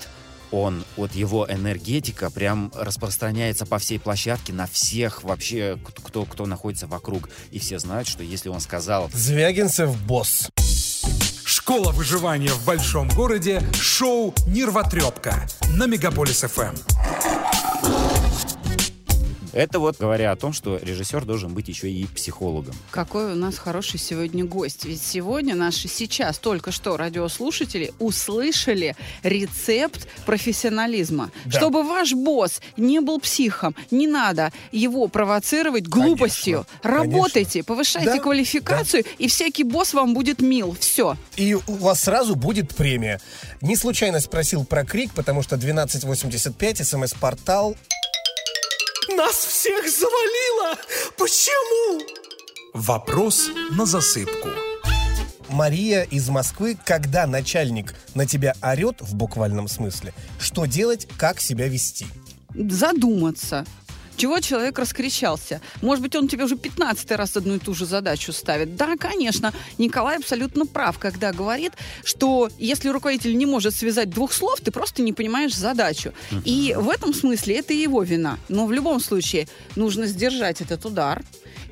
он, 0.51 0.85
вот 0.97 1.13
его 1.13 1.47
энергетика 1.49 2.31
прям 2.31 2.73
распространяется 2.75 3.67
по 3.67 3.79
всей 3.79 3.99
площадке, 3.99 4.53
на 4.53 4.67
всех 4.67 5.25
вообще, 5.25 5.79
кто, 5.83 6.25
кто, 6.25 6.47
находится 6.47 6.87
вокруг. 6.87 7.29
И 7.51 7.59
все 7.59 7.79
знают, 7.79 8.09
что 8.09 8.23
если 8.23 8.49
он 8.49 8.61
сказал 8.61 9.11
Звягинцев 9.13 9.95
босс. 10.07 10.49
Школа 11.69 11.93
выживания 11.93 12.49
в 12.49 12.65
большом 12.65 13.11
городе. 13.11 13.63
Шоу 13.75 14.35
«Нервотрепка» 14.47 15.47
на 15.77 15.85
Мегаполис 15.85 16.41
ФМ. 16.41 16.75
Это 19.59 19.81
вот 19.81 19.99
говоря 19.99 20.31
о 20.31 20.37
том, 20.37 20.53
что 20.53 20.77
режиссер 20.77 21.25
должен 21.25 21.53
быть 21.53 21.67
еще 21.67 21.91
и 21.91 22.07
психологом. 22.07 22.77
Какой 22.93 23.33
у 23.33 23.35
нас 23.35 23.59
хороший 23.59 23.99
сегодня 23.99 24.45
гость. 24.45 24.85
Ведь 24.85 25.03
сегодня 25.03 25.57
наши 25.57 25.89
сейчас 25.89 26.39
только 26.39 26.71
что 26.71 26.97
радиослушатели 26.97 27.93
услышали 27.99 28.95
рецепт 29.25 30.07
профессионализма. 30.27 31.33
Да. 31.45 31.59
Чтобы 31.59 31.83
ваш 31.83 32.13
босс 32.13 32.61
не 32.77 33.01
был 33.01 33.19
психом, 33.19 33.75
не 33.91 34.07
надо 34.07 34.53
его 34.71 35.09
провоцировать 35.09 35.89
глупостью. 35.89 36.65
Конечно. 36.81 37.03
Работайте, 37.03 37.65
повышайте 37.65 38.15
Да, 38.15 38.21
квалификацию, 38.21 39.03
и 39.19 39.27
всякий 39.27 39.65
босс 39.65 39.93
вам 39.93 40.15
будет 40.15 40.41
мил. 40.41 40.77
Все. 40.79 41.17
И 41.35 41.55
у 41.55 41.75
вас 41.75 42.03
сразу 42.03 42.37
будет 42.37 42.77
премия. 42.77 43.21
Не 43.61 43.75
случайно 43.75 44.21
спросил 44.21 44.65
про 44.65 44.85
крик, 44.85 45.13
потому 45.15 45.43
что 45.43 45.57
1285 45.57 46.87
смс-портал... 46.87 47.75
Нас 49.09 49.37
всех 49.37 49.89
завалило! 49.89 50.77
Почему? 51.17 52.03
Вопрос 52.75 53.49
на 53.71 53.87
засыпку. 53.87 54.51
Мария 55.49 56.03
из 56.03 56.29
Москвы, 56.29 56.77
когда 56.85 57.27
начальник 57.27 57.95
на 58.15 58.27
тебя 58.27 58.55
орет 58.61 59.01
в 59.01 59.15
буквальном 59.15 59.67
смысле, 59.67 60.13
что 60.39 60.67
делать, 60.67 61.09
как 61.17 61.41
себя 61.41 61.69
вести? 61.69 62.07
Задуматься. 62.55 63.65
Чего 64.19 64.41
человек 64.41 64.77
раскричался? 64.81 65.61
Может 65.81 66.03
быть, 66.03 66.17
он 66.17 66.27
тебе 66.27 66.45
уже 66.45 66.57
15 66.57 67.13
раз 67.13 67.37
одну 67.37 67.55
и 67.55 67.59
ту 67.61 67.73
же 67.73 67.87
задачу 67.87 68.33
ставит. 68.33 68.75
Да, 68.75 68.97
конечно, 68.97 69.55
Николай 69.79 70.17
абсолютно 70.17 70.67
прав, 70.67 70.99
когда 70.99 71.33
говорит, 71.33 71.75
что 72.03 72.51
если 72.59 72.89
руководитель 72.89 73.37
не 73.37 73.47
может 73.47 73.77
связать 73.77 74.11
двух 74.11 74.33
слов, 74.33 74.61
ты 74.61 74.73
просто 74.73 75.03
не 75.03 75.13
понимаешь 75.13 75.55
задачу. 75.55 76.13
И 76.45 76.75
в 76.77 76.91
этом 76.91 77.15
смысле 77.15 77.59
это 77.59 77.73
его 77.73 78.03
вина. 78.03 78.41
Но 78.49 78.67
в 78.67 78.73
любом 78.73 78.99
случае 78.99 79.47
нужно 79.77 80.07
сдержать 80.07 80.61
этот 80.61 80.85
удар 80.85 81.23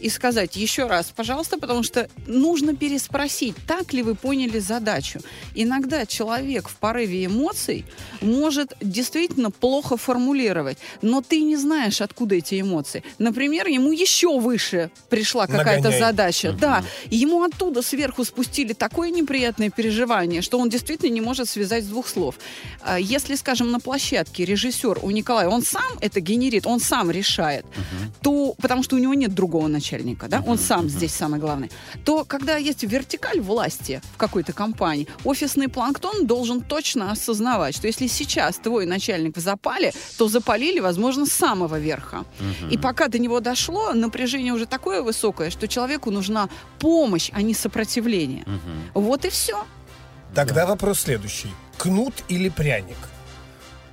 и 0.00 0.08
сказать 0.08 0.56
еще 0.56 0.86
раз, 0.86 1.12
пожалуйста, 1.14 1.58
потому 1.58 1.82
что 1.82 2.08
нужно 2.26 2.74
переспросить, 2.76 3.54
так 3.66 3.92
ли 3.92 4.02
вы 4.02 4.14
поняли 4.14 4.58
задачу. 4.58 5.20
Иногда 5.54 6.06
человек 6.06 6.68
в 6.68 6.76
порыве 6.76 7.26
эмоций 7.26 7.84
может 8.20 8.74
действительно 8.80 9.50
плохо 9.50 9.96
формулировать, 9.96 10.78
но 11.02 11.22
ты 11.22 11.40
не 11.40 11.56
знаешь, 11.56 12.00
откуда 12.00 12.36
эти 12.36 12.60
эмоции. 12.60 13.02
Например, 13.18 13.66
ему 13.66 13.92
еще 13.92 14.38
выше 14.38 14.90
пришла 15.08 15.46
какая-то 15.46 15.90
задача. 15.90 16.52
Да, 16.52 16.84
и 17.10 17.16
ему 17.16 17.42
оттуда 17.42 17.82
сверху 17.82 18.24
спустили 18.24 18.72
такое 18.72 19.10
неприятное 19.10 19.70
переживание, 19.70 20.42
что 20.42 20.58
он 20.58 20.68
действительно 20.68 21.10
не 21.10 21.20
может 21.20 21.48
связать 21.48 21.84
с 21.84 21.86
двух 21.86 22.08
слов. 22.08 22.36
А 22.82 22.98
Если, 22.98 23.34
скажем, 23.34 23.70
на 23.70 23.80
площадке 23.80 24.44
режиссер 24.44 25.00
у 25.02 25.10
Николая, 25.10 25.48
он 25.48 25.62
сам 25.62 25.98
это 26.00 26.20
генерит, 26.20 26.66
он 26.66 26.80
сам 26.80 27.10
решает, 27.10 27.64
то, 28.22 28.54
потому 28.60 28.82
что 28.82 28.96
у 28.96 28.98
него 28.98 29.14
нет 29.14 29.34
другого 29.34 29.68
начальника, 29.86 30.28
да, 30.28 30.42
он 30.46 30.58
сам 30.58 30.88
здесь 30.88 31.14
самый 31.14 31.40
главный, 31.40 31.70
то 32.04 32.24
когда 32.24 32.56
есть 32.56 32.82
вертикаль 32.82 33.40
власти 33.40 34.00
в 34.14 34.16
какой-то 34.16 34.52
компании, 34.52 35.06
офисный 35.24 35.68
планктон 35.68 36.26
должен 36.26 36.60
точно 36.60 37.12
осознавать, 37.12 37.76
что 37.76 37.86
если 37.86 38.08
сейчас 38.08 38.56
твой 38.56 38.86
начальник 38.86 39.36
в 39.36 39.40
запале, 39.40 39.92
то 40.18 40.28
запалили, 40.28 40.80
возможно, 40.80 41.26
с 41.26 41.32
самого 41.32 41.78
верха. 41.78 42.24
И 42.70 42.78
пока 42.78 43.08
до 43.08 43.18
него 43.18 43.40
дошло, 43.40 43.92
напряжение 43.92 44.52
уже 44.52 44.66
такое 44.66 45.02
высокое, 45.02 45.50
что 45.50 45.68
человеку 45.68 46.10
нужна 46.10 46.48
помощь, 46.78 47.30
а 47.32 47.42
не 47.42 47.54
сопротивление. 47.54 48.44
Вот 48.94 49.24
и 49.24 49.28
все. 49.30 49.64
Тогда 50.34 50.66
вопрос 50.66 51.00
следующий. 51.00 51.50
Кнут 51.78 52.14
или 52.28 52.48
пряник? 52.48 52.98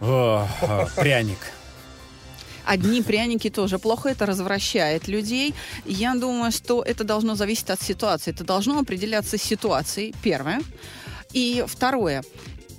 О, 0.01 0.47
пряник. 0.95 1.37
Одни 2.65 3.01
пряники 3.01 3.49
тоже 3.49 3.79
плохо, 3.79 4.09
это 4.09 4.25
развращает 4.25 5.07
людей. 5.07 5.53
Я 5.85 6.15
думаю, 6.15 6.51
что 6.51 6.81
это 6.81 7.03
должно 7.03 7.35
зависеть 7.35 7.69
от 7.69 7.81
ситуации. 7.81 8.31
Это 8.31 8.43
должно 8.43 8.79
определяться 8.79 9.37
ситуацией, 9.37 10.13
первое. 10.23 10.61
И 11.33 11.63
второе, 11.67 12.23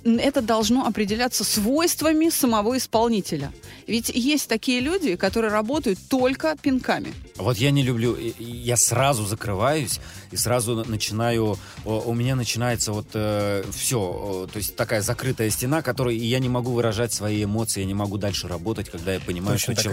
это 0.03 0.41
должно 0.41 0.85
определяться 0.85 1.43
свойствами 1.43 2.29
самого 2.29 2.77
исполнителя. 2.77 3.51
Ведь 3.87 4.09
есть 4.09 4.47
такие 4.47 4.79
люди, 4.79 5.15
которые 5.15 5.51
работают 5.51 5.99
только 6.09 6.55
пинками. 6.61 7.13
Вот 7.37 7.57
я 7.57 7.71
не 7.71 7.83
люблю, 7.83 8.17
я 8.39 8.77
сразу 8.77 9.25
закрываюсь 9.25 9.99
и 10.31 10.37
сразу 10.37 10.73
на- 10.75 10.85
начинаю, 10.85 11.57
у 11.83 12.13
меня 12.13 12.33
начинается 12.35 12.93
вот 12.93 13.07
все, 13.09 14.47
то 14.51 14.57
есть 14.57 14.75
такая 14.77 15.01
закрытая 15.01 15.49
стена, 15.49 15.81
которой 15.81 16.15
я 16.15 16.39
не 16.39 16.47
могу 16.47 16.71
выражать 16.71 17.11
свои 17.11 17.43
эмоции, 17.43 17.81
я 17.81 17.85
не 17.85 17.93
могу 17.93 18.17
дальше 18.17 18.47
работать, 18.47 18.89
когда 18.89 19.13
я 19.13 19.19
понимаю, 19.19 19.57
Точно 19.57 19.73
что 19.73 19.83
чел- 19.83 19.91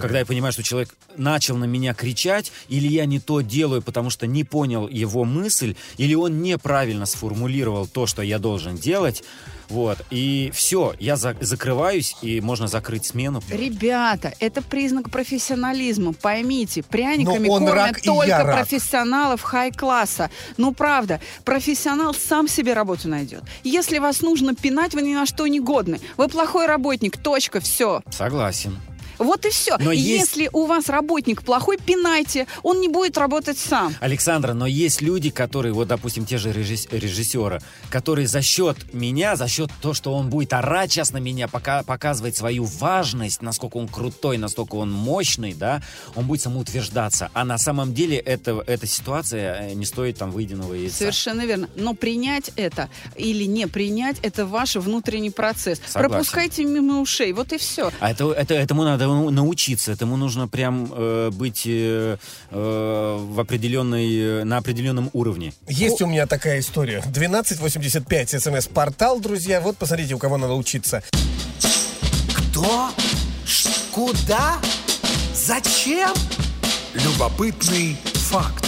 когда 0.00 0.18
я 0.18 0.26
понимаю, 0.26 0.52
что 0.52 0.64
человек 0.64 0.94
начал 1.16 1.56
на 1.56 1.64
меня 1.64 1.94
кричать, 1.94 2.50
или 2.68 2.88
я 2.88 3.06
не 3.06 3.20
то 3.20 3.40
делаю, 3.40 3.82
потому 3.82 4.10
что 4.10 4.26
не 4.26 4.42
понял 4.42 4.88
его 4.88 5.24
мысль, 5.24 5.76
или 5.96 6.14
он 6.14 6.42
неправильно 6.42 7.06
сформулировал 7.06 7.86
то, 7.86 8.06
что 8.06 8.22
я 8.22 8.40
должен 8.40 8.76
делать, 8.76 9.22
вот, 9.70 9.98
и 10.10 10.50
все, 10.54 10.94
я 10.98 11.16
за- 11.16 11.36
закрываюсь, 11.40 12.16
и 12.22 12.40
можно 12.40 12.66
закрыть 12.68 13.06
смену. 13.06 13.40
Ребята, 13.50 14.34
это 14.40 14.62
признак 14.62 15.10
профессионализма. 15.10 16.12
Поймите, 16.12 16.82
пряниками 16.82 17.46
Но 17.48 17.54
он 17.54 17.64
кормят 17.66 17.74
рак, 17.86 18.00
только 18.02 18.44
профессионалов 18.44 19.42
хай-класса. 19.42 20.30
Ну, 20.56 20.72
правда, 20.72 21.20
профессионал 21.44 22.14
сам 22.14 22.48
себе 22.48 22.74
работу 22.74 23.08
найдет. 23.08 23.42
Если 23.64 23.98
вас 23.98 24.20
нужно 24.20 24.54
пинать, 24.54 24.94
вы 24.94 25.02
ни 25.02 25.14
на 25.14 25.26
что 25.26 25.46
не 25.46 25.60
годны. 25.60 26.00
Вы 26.16 26.28
плохой 26.28 26.66
работник, 26.66 27.16
точка, 27.16 27.60
все. 27.60 28.02
Согласен. 28.10 28.78
Вот 29.20 29.44
и 29.46 29.50
все. 29.50 29.76
Но 29.78 29.92
есть- 29.92 30.20
Если 30.30 30.50
у 30.52 30.66
вас 30.66 30.88
работник 30.88 31.42
плохой, 31.42 31.76
пинайте. 31.78 32.46
Он 32.62 32.80
не 32.80 32.88
будет 32.88 33.16
работать 33.18 33.58
сам. 33.58 33.94
Александра, 34.00 34.54
но 34.54 34.66
есть 34.66 35.02
люди, 35.02 35.30
которые, 35.30 35.72
вот, 35.72 35.88
допустим, 35.88 36.24
те 36.26 36.38
же 36.38 36.50
режисс- 36.50 36.88
режиссеры, 36.90 37.60
которые 37.90 38.26
за 38.26 38.40
счет 38.42 38.92
меня, 38.94 39.36
за 39.36 39.46
счет 39.46 39.70
того, 39.82 39.94
что 39.94 40.14
он 40.14 40.30
будет 40.30 40.52
орать 40.54 40.90
сейчас 40.90 41.12
на 41.12 41.18
меня, 41.18 41.46
пока, 41.48 41.82
показывать 41.82 42.34
свою 42.36 42.64
важность, 42.64 43.42
насколько 43.42 43.76
он 43.76 43.88
крутой, 43.88 44.38
насколько 44.38 44.76
он 44.76 44.90
мощный, 44.90 45.52
да, 45.52 45.82
он 46.14 46.24
будет 46.26 46.40
самоутверждаться. 46.40 47.30
А 47.34 47.44
на 47.44 47.58
самом 47.58 47.92
деле 47.94 48.16
это, 48.16 48.64
эта 48.66 48.86
ситуация 48.86 49.68
э, 49.70 49.74
не 49.74 49.84
стоит 49.84 50.16
там 50.18 50.30
выеденного 50.30 50.72
яйца. 50.74 50.96
Совершенно 50.96 51.42
верно. 51.46 51.68
Но 51.76 51.92
принять 51.94 52.50
это 52.56 52.88
или 53.16 53.44
не 53.44 53.66
принять, 53.66 54.16
это 54.22 54.46
ваш 54.46 54.76
внутренний 54.76 55.30
процесс. 55.30 55.78
Согласен. 55.86 56.10
Пропускайте 56.10 56.64
мимо 56.64 57.00
ушей. 57.00 57.32
Вот 57.34 57.52
и 57.52 57.58
все. 57.58 57.90
А 58.00 58.10
это, 58.10 58.32
это, 58.32 58.54
этому 58.54 58.84
надо 58.84 59.09
ну- 59.14 59.30
научиться, 59.30 59.92
этому 59.92 60.16
нужно 60.16 60.48
прям 60.48 60.90
э, 60.92 61.30
быть 61.32 61.62
э, 61.66 62.16
э, 62.50 63.16
в 63.20 63.40
определенной, 63.40 64.40
э, 64.40 64.44
на 64.44 64.58
определенном 64.58 65.10
уровне. 65.12 65.52
Есть 65.68 66.00
у 66.02 66.06
меня 66.06 66.26
такая 66.26 66.60
история. 66.60 66.98
1285 67.00 68.42
смс-портал, 68.42 69.20
друзья. 69.20 69.60
Вот 69.60 69.76
посмотрите, 69.76 70.14
у 70.14 70.18
кого 70.18 70.36
надо 70.38 70.54
учиться. 70.54 71.02
Кто? 72.34 72.90
Ш- 73.46 73.70
Куда? 73.92 74.58
Зачем? 75.34 76.10
Любопытный 76.94 77.96
факт. 78.14 78.64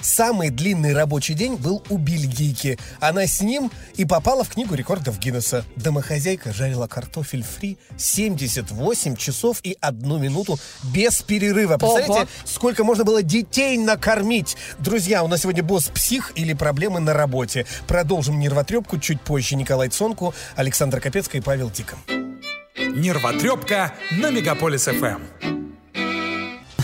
Самый 0.00 0.50
длинный 0.50 0.94
рабочий 0.94 1.34
день 1.34 1.56
был 1.56 1.82
у 1.90 1.98
бельгийки. 1.98 2.78
Она 3.00 3.26
с 3.26 3.40
ним 3.40 3.70
и 3.96 4.04
попала 4.04 4.44
в 4.44 4.48
книгу 4.48 4.74
рекордов 4.74 5.18
Гиннесса. 5.18 5.64
Домохозяйка 5.76 6.52
жарила 6.52 6.86
картофель 6.86 7.42
фри 7.42 7.78
78 7.96 9.16
часов 9.16 9.60
и 9.62 9.76
одну 9.80 10.18
минуту 10.18 10.58
без 10.94 11.22
перерыва. 11.22 11.76
Представляете, 11.76 12.12
Ого. 12.12 12.28
сколько 12.44 12.84
можно 12.84 13.04
было 13.04 13.22
детей 13.22 13.76
накормить? 13.78 14.56
Друзья, 14.78 15.22
у 15.22 15.28
нас 15.28 15.42
сегодня 15.42 15.62
босс-псих 15.62 16.32
или 16.34 16.54
проблемы 16.54 17.00
на 17.00 17.12
работе. 17.12 17.66
Продолжим 17.86 18.38
нервотрепку 18.38 18.98
чуть 18.98 19.20
позже. 19.20 19.56
Николай 19.56 19.88
Цонку, 19.88 20.34
Александр 20.56 21.00
Капецкий 21.00 21.40
и 21.40 21.42
Павел 21.42 21.70
Тикон. 21.70 21.98
Нервотрепка 22.76 23.92
на 24.10 24.30
Мегаполис. 24.30 24.84
ФМ. 24.84 25.69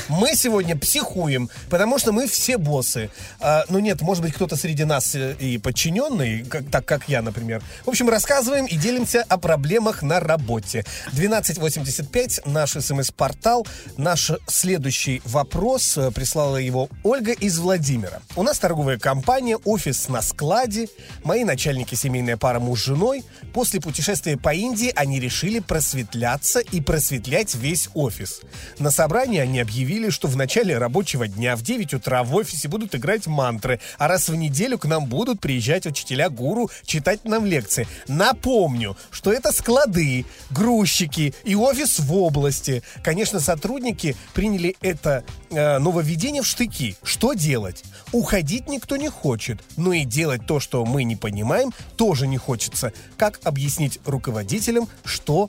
Мы 0.08 0.34
сегодня 0.34 0.76
психуем, 0.76 1.50
потому 1.68 1.98
что 1.98 2.12
мы 2.12 2.26
все 2.28 2.58
боссы. 2.58 3.10
А, 3.40 3.64
ну 3.68 3.78
нет, 3.78 4.00
может 4.02 4.22
быть, 4.22 4.34
кто-то 4.34 4.56
среди 4.56 4.84
нас 4.84 5.14
э, 5.14 5.34
и 5.38 5.58
подчиненный, 5.58 6.44
как- 6.44 6.70
так 6.70 6.84
как 6.84 7.08
я, 7.08 7.22
например. 7.22 7.62
В 7.84 7.88
общем, 7.90 8.08
рассказываем 8.08 8.66
и 8.66 8.76
делимся 8.76 9.24
о 9.28 9.36
проблемах 9.38 10.02
на 10.02 10.20
работе. 10.20 10.84
1285, 11.12 12.46
наш 12.46 12.72
смс-портал. 12.72 13.66
Наш 13.96 14.30
следующий 14.46 15.22
вопрос, 15.24 15.96
э, 15.96 16.10
прислала 16.10 16.56
его 16.56 16.88
Ольга 17.02 17.32
из 17.32 17.58
Владимира. 17.58 18.20
У 18.36 18.42
нас 18.42 18.58
торговая 18.58 18.98
компания, 18.98 19.56
офис 19.64 20.08
на 20.08 20.22
складе. 20.22 20.88
Мои 21.24 21.44
начальники 21.44 21.94
семейная 21.94 22.36
пара 22.36 22.60
муж 22.60 22.80
с 22.82 22.84
женой. 22.84 23.24
После 23.52 23.80
путешествия 23.80 24.36
по 24.36 24.54
Индии 24.54 24.92
они 24.94 25.18
решили 25.20 25.58
просветляться 25.58 26.60
и 26.60 26.80
просветлять 26.80 27.54
весь 27.54 27.88
офис. 27.94 28.40
На 28.78 28.90
собрании 28.90 29.40
они 29.40 29.60
объявили, 29.60 29.95
заявили, 29.96 30.10
что 30.10 30.28
в 30.28 30.36
начале 30.36 30.76
рабочего 30.76 31.26
дня 31.26 31.56
в 31.56 31.62
9 31.62 31.94
утра 31.94 32.22
в 32.22 32.34
офисе 32.34 32.68
будут 32.68 32.94
играть 32.94 33.26
мантры, 33.26 33.80
а 33.98 34.08
раз 34.08 34.28
в 34.28 34.34
неделю 34.34 34.78
к 34.78 34.84
нам 34.84 35.06
будут 35.06 35.40
приезжать 35.40 35.86
учителя-гуру 35.86 36.70
читать 36.84 37.24
нам 37.24 37.46
лекции. 37.46 37.88
Напомню, 38.06 38.96
что 39.10 39.32
это 39.32 39.52
склады, 39.52 40.26
грузчики 40.50 41.34
и 41.44 41.54
офис 41.54 41.98
в 41.98 42.12
области. 42.14 42.82
Конечно, 43.02 43.40
сотрудники 43.40 44.16
приняли 44.34 44.76
это 44.82 45.24
э, 45.50 45.78
нововведение 45.78 46.42
в 46.42 46.46
штыки. 46.46 46.96
Что 47.02 47.32
делать? 47.32 47.82
Уходить 48.12 48.68
никто 48.68 48.96
не 48.96 49.08
хочет, 49.08 49.62
но 49.78 49.94
и 49.94 50.04
делать 50.04 50.46
то, 50.46 50.60
что 50.60 50.84
мы 50.84 51.04
не 51.04 51.16
понимаем, 51.16 51.72
тоже 51.96 52.26
не 52.26 52.36
хочется. 52.36 52.92
Как 53.16 53.40
объяснить 53.44 53.98
руководителям, 54.04 54.88
что 55.04 55.48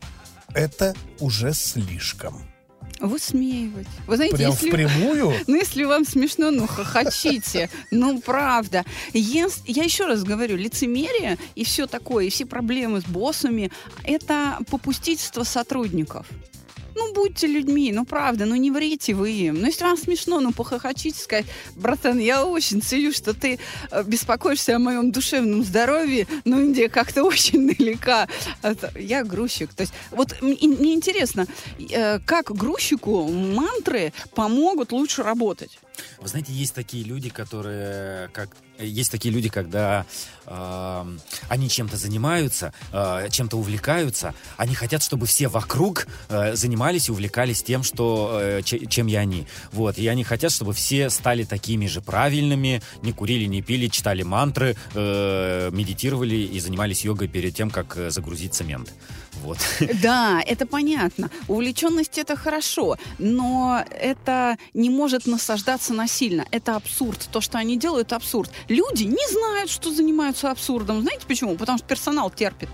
это 0.54 0.96
уже 1.20 1.54
слишком? 1.54 2.57
Высмеивать. 3.00 3.88
Вы 4.08 4.16
знаете, 4.16 4.36
Прям 4.38 4.52
если... 4.52 4.70
впрямую? 4.70 5.34
Ну, 5.48 5.56
если 5.56 5.84
вам 5.84 6.06
смешно, 6.06 6.52
ну, 6.52 6.68
хохочите. 6.68 7.70
Ну, 7.92 8.20
правда. 8.20 8.86
Я 9.14 9.46
еще 9.84 10.06
раз 10.06 10.24
говорю, 10.24 10.58
лицемерие 10.58 11.38
и 11.56 11.64
все 11.64 11.88
такое, 11.88 12.26
и 12.26 12.30
все 12.30 12.46
проблемы 12.46 13.02
с 13.02 13.06
боссами, 13.06 13.72
это 14.04 14.60
попустительство 14.70 15.44
сотрудников. 15.44 16.28
Ну, 16.98 17.14
будьте 17.14 17.46
людьми, 17.46 17.92
ну, 17.92 18.06
правда, 18.06 18.46
ну, 18.46 18.56
не 18.56 18.72
врите 18.72 19.14
вы 19.14 19.30
им. 19.30 19.62
Ну, 19.62 19.68
если 19.68 19.84
вам 19.84 19.98
смешно, 19.98 20.40
ну, 20.40 20.52
похохочите, 20.52 21.20
сказать, 21.20 21.46
братан, 21.76 22.18
я 22.18 22.44
очень 22.44 22.82
ценю, 22.82 23.14
что 23.14 23.36
ты 23.36 23.60
э, 23.92 24.04
беспокоишься 24.04 24.76
о 24.76 24.80
моем 24.80 25.12
душевном 25.12 25.64
здоровье, 25.64 26.26
но 26.44 26.60
Индия 26.60 26.90
как-то 26.90 27.24
очень 27.24 27.68
далека. 27.68 28.28
Я 28.96 29.24
грузчик. 29.24 29.72
То 29.76 29.82
есть, 29.82 29.94
вот 30.10 30.42
мне 30.42 30.96
интересно, 30.96 31.46
э, 31.78 32.20
как 32.26 32.52
грузчику 32.52 33.28
мантры 33.28 34.12
помогут 34.34 34.92
лучше 34.92 35.22
работать? 35.22 35.78
Вы 36.20 36.28
знаете, 36.28 36.54
есть 36.54 36.74
такие 36.74 37.04
люди, 37.04 37.30
которые 37.30 38.30
как 38.30 38.50
есть 38.80 39.12
такие 39.12 39.34
люди, 39.34 39.50
когда 39.50 40.06
э, 40.46 41.18
они 41.50 41.70
чем-то 41.70 41.98
занимаются, 41.98 42.74
э, 42.92 43.28
чем-то 43.32 43.58
увлекаются, 43.58 44.36
они 44.56 44.76
хотят, 44.76 45.02
чтобы 45.04 45.26
все 45.26 45.48
вокруг 45.48 46.08
э, 46.30 46.56
занимались 46.56 47.10
и 47.10 47.12
увлекались 47.12 47.64
тем, 47.64 47.84
что 47.84 48.40
э, 48.40 48.62
че- 48.64 48.86
чем 48.86 49.08
и 49.08 49.16
они. 49.16 49.48
Вот, 49.72 49.98
и 49.98 50.08
они 50.08 50.24
хотят, 50.24 50.52
чтобы 50.52 50.74
все 50.74 51.10
стали 51.10 51.44
такими 51.44 51.88
же 51.88 52.02
правильными, 52.02 52.82
не 53.02 53.14
курили, 53.14 53.46
не 53.46 53.62
пили, 53.62 53.88
читали 53.88 54.22
мантры, 54.24 54.76
э, 54.94 55.70
медитировали 55.72 56.36
и 56.36 56.60
занимались 56.60 57.04
йогой 57.04 57.28
перед 57.28 57.56
тем, 57.56 57.70
как 57.72 57.98
э, 57.98 58.10
загрузить 58.12 58.54
цемент. 58.54 58.94
Вот. 59.44 59.58
Да, 60.02 60.42
это 60.46 60.66
понятно. 60.66 61.30
Увлеченность 61.48 62.18
это 62.18 62.36
хорошо, 62.36 62.98
но 63.18 63.84
это 63.90 64.58
не 64.74 64.90
может 64.90 65.26
насаждаться 65.26 65.94
насильно. 65.94 66.46
Это 66.52 66.76
абсурд. 66.76 67.28
То, 67.32 67.42
что 67.42 67.58
они 67.58 67.78
делают, 67.78 68.14
абсурд. 68.14 68.52
Люди 68.68 69.04
не 69.04 69.32
знают, 69.32 69.70
что 69.70 69.92
занимаются 69.92 70.52
абсурдом. 70.52 71.02
Знаете 71.02 71.26
почему? 71.28 71.56
Потому 71.56 71.78
что 71.78 71.88
персонал 71.88 72.30
терпит. 72.30 72.70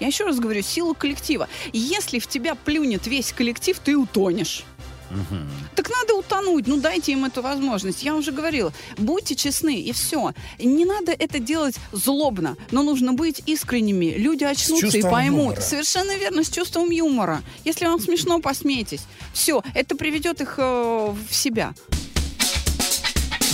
Я 0.00 0.08
еще 0.08 0.24
раз 0.24 0.38
говорю, 0.38 0.62
сила 0.62 0.94
коллектива. 0.94 1.48
Если 1.72 2.18
в 2.18 2.26
тебя 2.26 2.54
плюнет 2.54 3.06
весь 3.06 3.32
коллектив, 3.32 3.78
ты 3.78 3.96
утонешь. 3.96 4.64
Мгм. 5.10 5.48
Так 5.74 5.90
надо 5.90 6.14
утонуть, 6.14 6.66
ну 6.66 6.76
дайте 6.78 7.12
им 7.12 7.24
эту 7.24 7.42
возможность. 7.42 8.02
Я 8.02 8.14
уже 8.14 8.32
говорила, 8.32 8.72
будьте 8.98 9.34
честны, 9.34 9.80
и 9.80 9.92
все. 9.92 10.32
Не 10.58 10.84
надо 10.84 11.12
это 11.12 11.38
делать 11.38 11.76
злобно, 11.92 12.56
но 12.70 12.82
нужно 12.82 13.12
быть 13.12 13.42
искренними. 13.46 14.14
Люди 14.16 14.44
очнутся 14.44 14.98
и 14.98 15.02
поймут. 15.02 15.42
юмора. 15.42 15.60
Совершенно 15.60 16.16
верно, 16.16 16.44
с 16.44 16.50
чувством 16.50 16.90
юмора. 16.90 17.42
Если 17.64 17.86
вам 17.86 18.00
смешно, 18.00 18.40
посмейтесь. 18.40 19.02
Все, 19.32 19.62
это 19.74 19.96
приведет 19.96 20.40
их 20.40 20.54
э, 20.58 21.14
в 21.28 21.34
себя. 21.34 21.74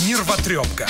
Нервотрепка. 0.07 0.87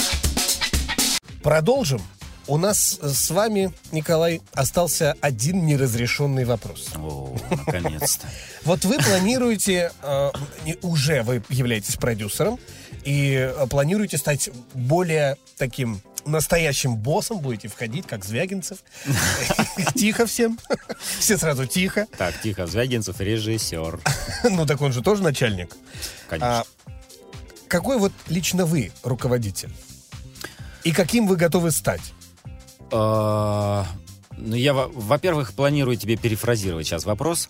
Продолжим. 1.43 2.01
У 2.47 2.57
нас 2.57 2.99
с 3.01 3.31
вами, 3.31 3.71
Николай, 3.91 4.41
остался 4.53 5.15
один 5.21 5.65
неразрешенный 5.65 6.43
вопрос. 6.43 6.89
О, 6.95 7.35
наконец-то. 7.49 8.27
Вот 8.63 8.85
вы 8.85 8.97
планируете, 8.97 9.91
э, 10.01 10.31
уже 10.81 11.23
вы 11.23 11.43
являетесь 11.49 11.95
продюсером, 11.95 12.59
и 13.03 13.33
э, 13.33 13.67
планируете 13.67 14.17
стать 14.17 14.49
более 14.73 15.37
таким 15.57 16.01
настоящим 16.25 16.95
боссом, 16.95 17.39
будете 17.39 17.67
входить, 17.67 18.07
как 18.07 18.23
Звягинцев. 18.23 18.79
Тихо 19.95 20.25
всем. 20.25 20.59
Все 21.19 21.37
сразу 21.37 21.65
тихо. 21.65 22.07
Так, 22.17 22.33
тихо, 22.41 22.67
Звягинцев 22.67 23.19
режиссер. 23.19 23.99
Ну 24.49 24.65
так 24.65 24.81
он 24.81 24.93
же 24.93 25.01
тоже 25.01 25.23
начальник. 25.23 25.75
Конечно. 26.29 26.59
А 26.59 26.63
какой 27.67 27.97
вот 27.97 28.13
лично 28.27 28.65
вы 28.65 28.91
руководитель? 29.03 29.73
И 30.83 30.91
каким 30.91 31.27
вы 31.27 31.37
готовы 31.37 31.71
стать? 31.71 32.13
А, 32.93 33.85
Ну, 34.35 34.55
я, 34.55 34.73
во- 34.73 34.87
во-первых, 34.87 35.53
планирую 35.53 35.95
тебе 35.95 36.17
перефразировать 36.17 36.87
сейчас 36.87 37.05
вопрос, 37.05 37.49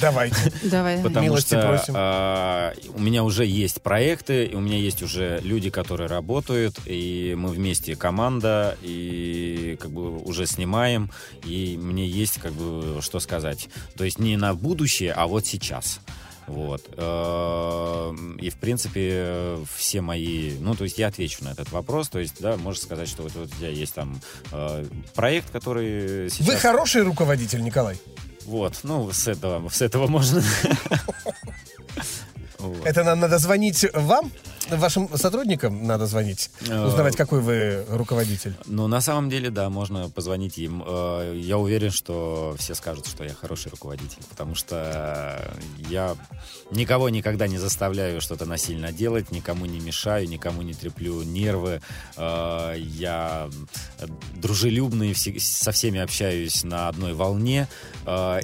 Давайте. 0.00 0.52
Давай. 0.64 0.98
потому 1.02 1.24
Милости 1.26 1.54
что 1.54 1.62
просим. 1.66 1.94
а, 1.96 2.72
у 2.94 3.00
меня 3.00 3.22
уже 3.22 3.46
есть 3.46 3.80
проекты, 3.80 4.44
и 4.46 4.54
у 4.54 4.60
меня 4.60 4.76
есть 4.76 5.02
уже 5.02 5.40
люди, 5.42 5.70
которые 5.70 6.08
работают, 6.08 6.78
и 6.84 7.34
мы 7.38 7.50
вместе 7.50 7.94
команда, 7.96 8.76
и 8.82 9.78
как 9.80 9.92
бы 9.92 10.18
уже 10.18 10.46
снимаем, 10.46 11.10
и 11.44 11.78
мне 11.80 12.06
есть 12.06 12.38
как 12.40 12.52
бы 12.52 13.00
что 13.02 13.20
сказать. 13.20 13.68
То 13.96 14.04
есть 14.04 14.18
не 14.18 14.36
на 14.36 14.52
будущее, 14.54 15.12
а 15.12 15.26
вот 15.26 15.46
сейчас. 15.46 16.00
Вот. 16.50 16.82
Э, 16.96 18.12
И, 18.40 18.50
в 18.50 18.56
принципе, 18.56 19.56
все 19.76 20.00
мои... 20.00 20.58
Ну, 20.58 20.74
то 20.74 20.84
есть 20.84 20.98
я 20.98 21.06
отвечу 21.06 21.44
на 21.44 21.50
этот 21.50 21.70
вопрос. 21.70 22.08
То 22.08 22.18
есть, 22.18 22.40
да, 22.40 22.56
можешь 22.56 22.82
сказать, 22.82 23.08
что 23.08 23.22
вот, 23.22 23.32
вот 23.34 23.46
у 23.46 23.56
тебя 23.56 23.68
есть 23.68 23.94
там 23.94 24.20
э, 24.50 24.84
проект, 25.14 25.50
который 25.50 26.28
сейчас... 26.28 26.48
Вы 26.48 26.56
хороший 26.56 27.02
руководитель, 27.02 27.62
Николай? 27.62 27.98
Вот, 28.46 28.80
ну, 28.82 29.12
с 29.12 29.28
этого, 29.28 29.68
с 29.68 29.80
этого 29.80 30.08
можно. 30.08 30.42
Это 32.84 33.04
нам 33.04 33.20
надо 33.20 33.38
звонить 33.38 33.86
вам? 33.94 34.32
Вашим 34.70 35.08
сотрудникам 35.16 35.86
надо 35.86 36.06
звонить? 36.06 36.50
Э, 36.68 36.86
Узнавать, 36.86 37.16
какой 37.16 37.40
вы 37.40 37.84
руководитель? 37.88 38.54
Ну, 38.66 38.86
на 38.86 39.00
самом 39.00 39.28
деле, 39.28 39.50
да, 39.50 39.68
можно 39.70 40.08
позвонить 40.08 40.58
им. 40.58 40.82
Э, 40.86 41.34
Я 41.36 41.58
уверен, 41.58 41.90
что 41.90 42.54
все 42.58 42.74
скажут, 42.74 43.06
что 43.06 43.24
я 43.24 43.34
хороший 43.34 43.70
руководитель, 43.70 44.22
потому 44.28 44.54
что 44.54 45.52
я 45.88 46.16
никого 46.70 47.08
никогда 47.08 47.48
не 47.48 47.58
заставляю 47.58 48.20
что-то 48.20 48.46
насильно 48.46 48.92
делать, 48.92 49.30
никому 49.30 49.66
не 49.66 49.80
мешаю, 49.80 50.28
никому 50.28 50.62
не 50.62 50.74
треплю 50.74 51.22
нервы. 51.22 51.80
Э, 52.16 52.74
Я 52.78 53.48
дружелюбный, 54.36 55.14
со 55.14 55.72
всеми 55.72 56.00
общаюсь 56.00 56.64
на 56.64 56.88
одной 56.88 57.12
волне 57.14 57.68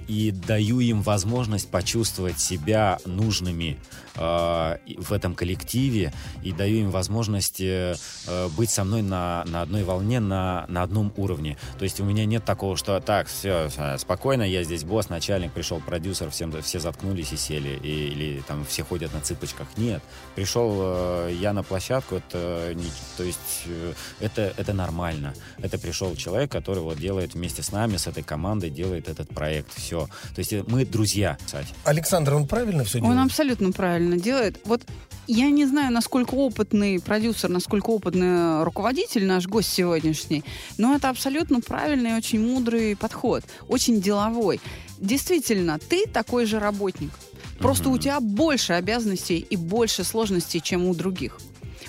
и 0.08 0.32
даю 0.46 0.80
им 0.80 1.02
возможность 1.02 1.68
почувствовать 1.70 2.38
себя 2.40 2.98
нужными 3.04 3.78
э, 4.16 4.76
в 4.98 5.12
этом 5.12 5.34
коллективе 5.34 6.12
и 6.42 6.52
даю 6.52 6.76
им 6.78 6.90
возможность 6.90 7.60
э, 7.60 7.94
э, 8.26 8.48
быть 8.56 8.70
со 8.70 8.84
мной 8.84 9.02
на, 9.02 9.44
на 9.46 9.62
одной 9.62 9.82
волне, 9.84 10.20
на, 10.20 10.64
на 10.68 10.82
одном 10.82 11.12
уровне. 11.16 11.56
То 11.78 11.84
есть 11.84 12.00
у 12.00 12.04
меня 12.04 12.24
нет 12.26 12.44
такого, 12.44 12.76
что 12.76 13.00
так, 13.00 13.28
все, 13.28 13.68
спокойно, 13.98 14.42
я 14.42 14.62
здесь 14.64 14.84
босс, 14.84 15.08
начальник, 15.08 15.52
пришел 15.52 15.80
продюсер, 15.80 16.30
всем, 16.30 16.52
все 16.62 16.80
заткнулись 16.80 17.32
и 17.32 17.36
сели, 17.36 17.78
и- 17.82 18.06
или 18.08 18.42
там 18.46 18.64
все 18.64 18.84
ходят 18.84 19.12
на 19.14 19.20
цыпочках. 19.20 19.66
Нет, 19.76 20.02
пришел 20.34 20.72
э, 20.80 21.36
я 21.40 21.52
на 21.52 21.62
площадку, 21.62 22.16
это, 22.16 22.72
не- 22.74 22.90
то 23.16 23.22
есть 23.24 23.64
э, 23.66 23.92
это, 24.20 24.52
это 24.56 24.72
нормально. 24.72 25.34
Это 25.60 25.78
пришел 25.78 26.14
человек, 26.16 26.50
который 26.52 26.82
вот 26.82 26.98
делает 26.98 27.34
вместе 27.34 27.62
с 27.62 27.72
нами, 27.72 27.96
с 27.96 28.06
этой 28.06 28.22
командой, 28.22 28.70
делает 28.70 29.08
этот 29.08 29.28
проект. 29.28 29.74
Все. 29.74 30.06
То 30.34 30.38
есть 30.38 30.52
э, 30.52 30.64
мы 30.66 30.84
друзья, 30.84 31.36
кстати. 31.44 31.68
Александр, 31.84 32.34
он 32.34 32.46
правильно 32.46 32.84
все 32.84 32.98
Он 32.98 33.04
делает? 33.10 33.26
абсолютно 33.26 33.72
правильно 33.72 34.05
делает. 34.14 34.60
Вот 34.64 34.82
я 35.26 35.50
не 35.50 35.66
знаю, 35.66 35.92
насколько 35.92 36.34
опытный 36.34 37.00
продюсер, 37.00 37.50
насколько 37.50 37.90
опытный 37.90 38.62
руководитель 38.62 39.26
наш 39.26 39.48
гость 39.48 39.72
сегодняшний, 39.72 40.44
но 40.78 40.94
это 40.94 41.08
абсолютно 41.08 41.60
правильный 41.60 42.10
и 42.10 42.14
очень 42.14 42.40
мудрый 42.40 42.94
подход, 42.94 43.42
очень 43.68 44.00
деловой. 44.00 44.60
Действительно, 44.98 45.80
ты 45.80 46.06
такой 46.06 46.46
же 46.46 46.60
работник. 46.60 47.10
Просто 47.58 47.88
у 47.88 47.98
тебя 47.98 48.20
больше 48.20 48.74
обязанностей 48.74 49.38
и 49.38 49.56
больше 49.56 50.04
сложностей, 50.04 50.60
чем 50.60 50.86
у 50.86 50.94
других. 50.94 51.38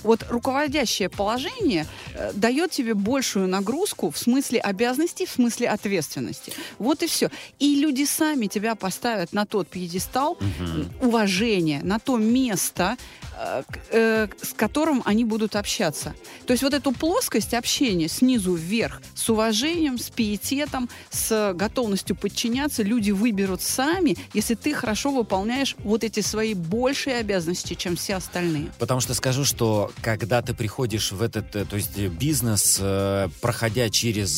Вот 0.03 0.25
руководящее 0.29 1.09
положение 1.09 1.85
э, 2.13 2.31
дает 2.33 2.71
тебе 2.71 2.93
большую 2.93 3.47
нагрузку 3.47 4.11
в 4.11 4.17
смысле 4.17 4.59
обязанностей, 4.59 5.25
в 5.25 5.31
смысле 5.31 5.69
ответственности. 5.69 6.53
Вот 6.79 7.03
и 7.03 7.07
все. 7.07 7.29
И 7.59 7.75
люди 7.75 8.05
сами 8.05 8.47
тебя 8.47 8.75
поставят 8.75 9.33
на 9.33 9.45
тот 9.45 9.67
пьедестал 9.67 10.37
уважения, 11.01 11.81
на 11.83 11.99
то 11.99 12.17
место, 12.17 12.97
э, 13.39 13.63
э, 13.91 14.27
с 14.41 14.53
которым 14.53 15.01
они 15.05 15.25
будут 15.25 15.55
общаться. 15.55 16.13
То 16.45 16.53
есть 16.53 16.63
вот 16.63 16.73
эту 16.73 16.91
плоскость 16.91 17.53
общения 17.53 18.07
снизу 18.07 18.53
вверх, 18.53 19.01
с 19.15 19.29
уважением, 19.29 19.97
с 19.97 20.09
пиететом, 20.09 20.89
с 21.09 21.53
готовностью 21.53 22.15
подчиняться, 22.15 22.83
люди 22.83 23.11
выберут 23.11 23.61
сами, 23.61 24.17
если 24.33 24.55
ты 24.55 24.73
хорошо 24.73 25.11
выполняешь 25.11 25.75
вот 25.79 26.03
эти 26.03 26.21
свои 26.21 26.53
большие 26.53 27.17
обязанности, 27.17 27.73
чем 27.73 27.95
все 27.95 28.15
остальные. 28.15 28.71
Потому 28.79 29.01
что 29.01 29.13
скажу, 29.13 29.45
что 29.45 29.86
когда 30.01 30.41
ты 30.41 30.53
приходишь 30.53 31.11
в 31.11 31.21
этот, 31.21 31.55
э, 31.55 31.65
то 31.65 31.75
есть 31.75 31.97
э, 31.97 32.07
бизнес, 32.07 32.77
э, 32.79 33.29
проходя 33.41 33.89
через 33.89 34.37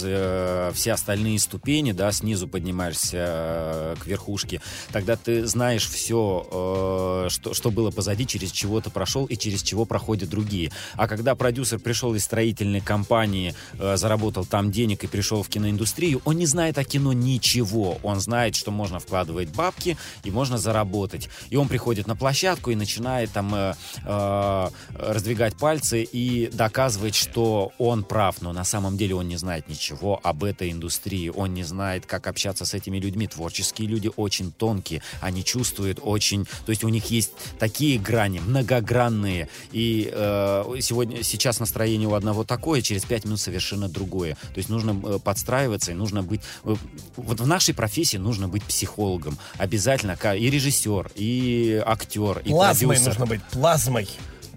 все 0.76 0.94
остальные 0.94 1.40
ступени, 1.40 1.92
да, 1.92 2.12
снизу 2.12 2.48
поднимаешься 2.48 3.96
к 4.00 4.06
верхушке, 4.06 4.62
тогда 4.92 5.16
ты 5.16 5.46
знаешь 5.46 5.88
все, 5.88 7.28
что, 7.30 7.54
что 7.54 7.72
было 7.72 7.92
позади, 7.92 8.26
через 8.26 8.52
чего 8.52 8.82
ты 8.82 8.90
прошел 8.90 9.26
и 9.26 9.36
через 9.36 9.62
чего 9.62 9.86
проходят 9.86 10.30
другие. 10.30 10.72
А 10.96 11.08
когда 11.08 11.36
продюсер 11.36 11.80
пришел 11.80 12.14
из 12.16 12.24
строительной 12.24 12.82
компании, 12.82 13.54
заработал 13.78 14.46
там 14.46 14.72
денег 14.72 15.04
и 15.04 15.08
пришел 15.08 15.44
в 15.44 15.50
киноиндустрию, 15.50 16.22
он 16.26 16.38
не 16.38 16.46
знает 16.46 16.78
о 16.78 16.84
кино 16.84 17.14
ничего. 17.14 17.98
Он 18.04 18.20
знает, 18.20 18.56
что 18.56 18.72
можно 18.72 19.00
вкладывать 19.00 19.50
бабки 19.50 19.98
и 20.24 20.32
можно 20.32 20.58
заработать. 20.58 21.30
И 21.50 21.56
он 21.56 21.68
приходит 21.68 22.08
на 22.08 22.16
площадку 22.16 22.72
и 22.72 22.76
начинает 22.76 23.32
там 23.32 23.54
э, 23.54 23.74
э, 24.06 24.70
раздвигать 24.90 25.39
пальцы 25.56 26.04
и 26.04 26.48
доказывать, 26.48 27.16
что 27.16 27.72
он 27.78 28.04
прав. 28.04 28.42
Но 28.42 28.54
на 28.54 28.64
самом 28.64 28.98
деле 28.98 29.16
он 29.16 29.28
не 29.28 29.38
знает 29.38 29.68
ничего 29.68 30.20
об 30.24 30.44
этой 30.44 30.72
индустрии. 30.72 31.30
Он 31.30 31.54
не 31.54 31.64
знает, 31.64 32.06
как 32.06 32.28
общаться 32.28 32.66
с 32.66 32.74
этими 32.74 33.00
людьми. 33.00 33.28
Творческие 33.28 33.88
люди 33.88 34.10
очень 34.16 34.52
тонкие. 34.52 35.02
Они 35.22 35.44
чувствуют 35.44 36.00
очень... 36.02 36.46
То 36.66 36.72
есть 36.72 36.84
у 36.84 36.90
них 36.90 37.06
есть 37.12 37.32
такие 37.58 38.00
грани, 38.00 38.40
многогранные. 38.40 39.50
И 39.72 40.10
э, 40.12 40.64
сегодня, 40.82 41.24
сейчас 41.24 41.60
настроение 41.60 42.08
у 42.08 42.14
одного 42.14 42.44
такое, 42.44 42.82
через 42.82 43.06
пять 43.06 43.26
минут 43.26 43.40
совершенно 43.40 43.88
другое. 43.88 44.36
То 44.54 44.58
есть 44.58 44.70
нужно 44.70 45.00
э, 45.06 45.20
подстраиваться 45.20 45.92
и 45.92 45.96
нужно 45.96 46.24
быть... 46.24 46.42
э, 46.64 46.76
вот 47.16 47.40
в 47.40 47.48
нашей 47.48 47.74
профессии 47.74 48.18
нужно 48.18 48.48
быть 48.48 48.64
психологом. 48.64 49.38
Обязательно. 49.58 50.18
И 50.36 50.50
режиссер, 50.50 51.12
и 51.16 51.82
актер, 51.86 52.40
и 52.40 52.50
Плазмой 52.50 52.96
продюсер. 52.96 53.08
нужно 53.10 53.26
быть, 53.26 53.44
плазмой. 53.52 54.10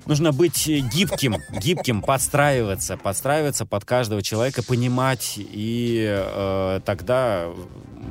Нужно 0.07 0.32
быть 0.32 0.66
э, 0.68 0.78
гибким, 0.80 1.36
гибким, 1.53 2.03
подстраиваться, 2.03 2.96
подстраиваться 2.96 3.64
под 3.66 3.84
каждого 3.84 4.22
человека, 4.22 4.62
понимать, 4.62 5.34
и 5.36 6.05
э, 6.09 6.80
тогда 6.84 7.46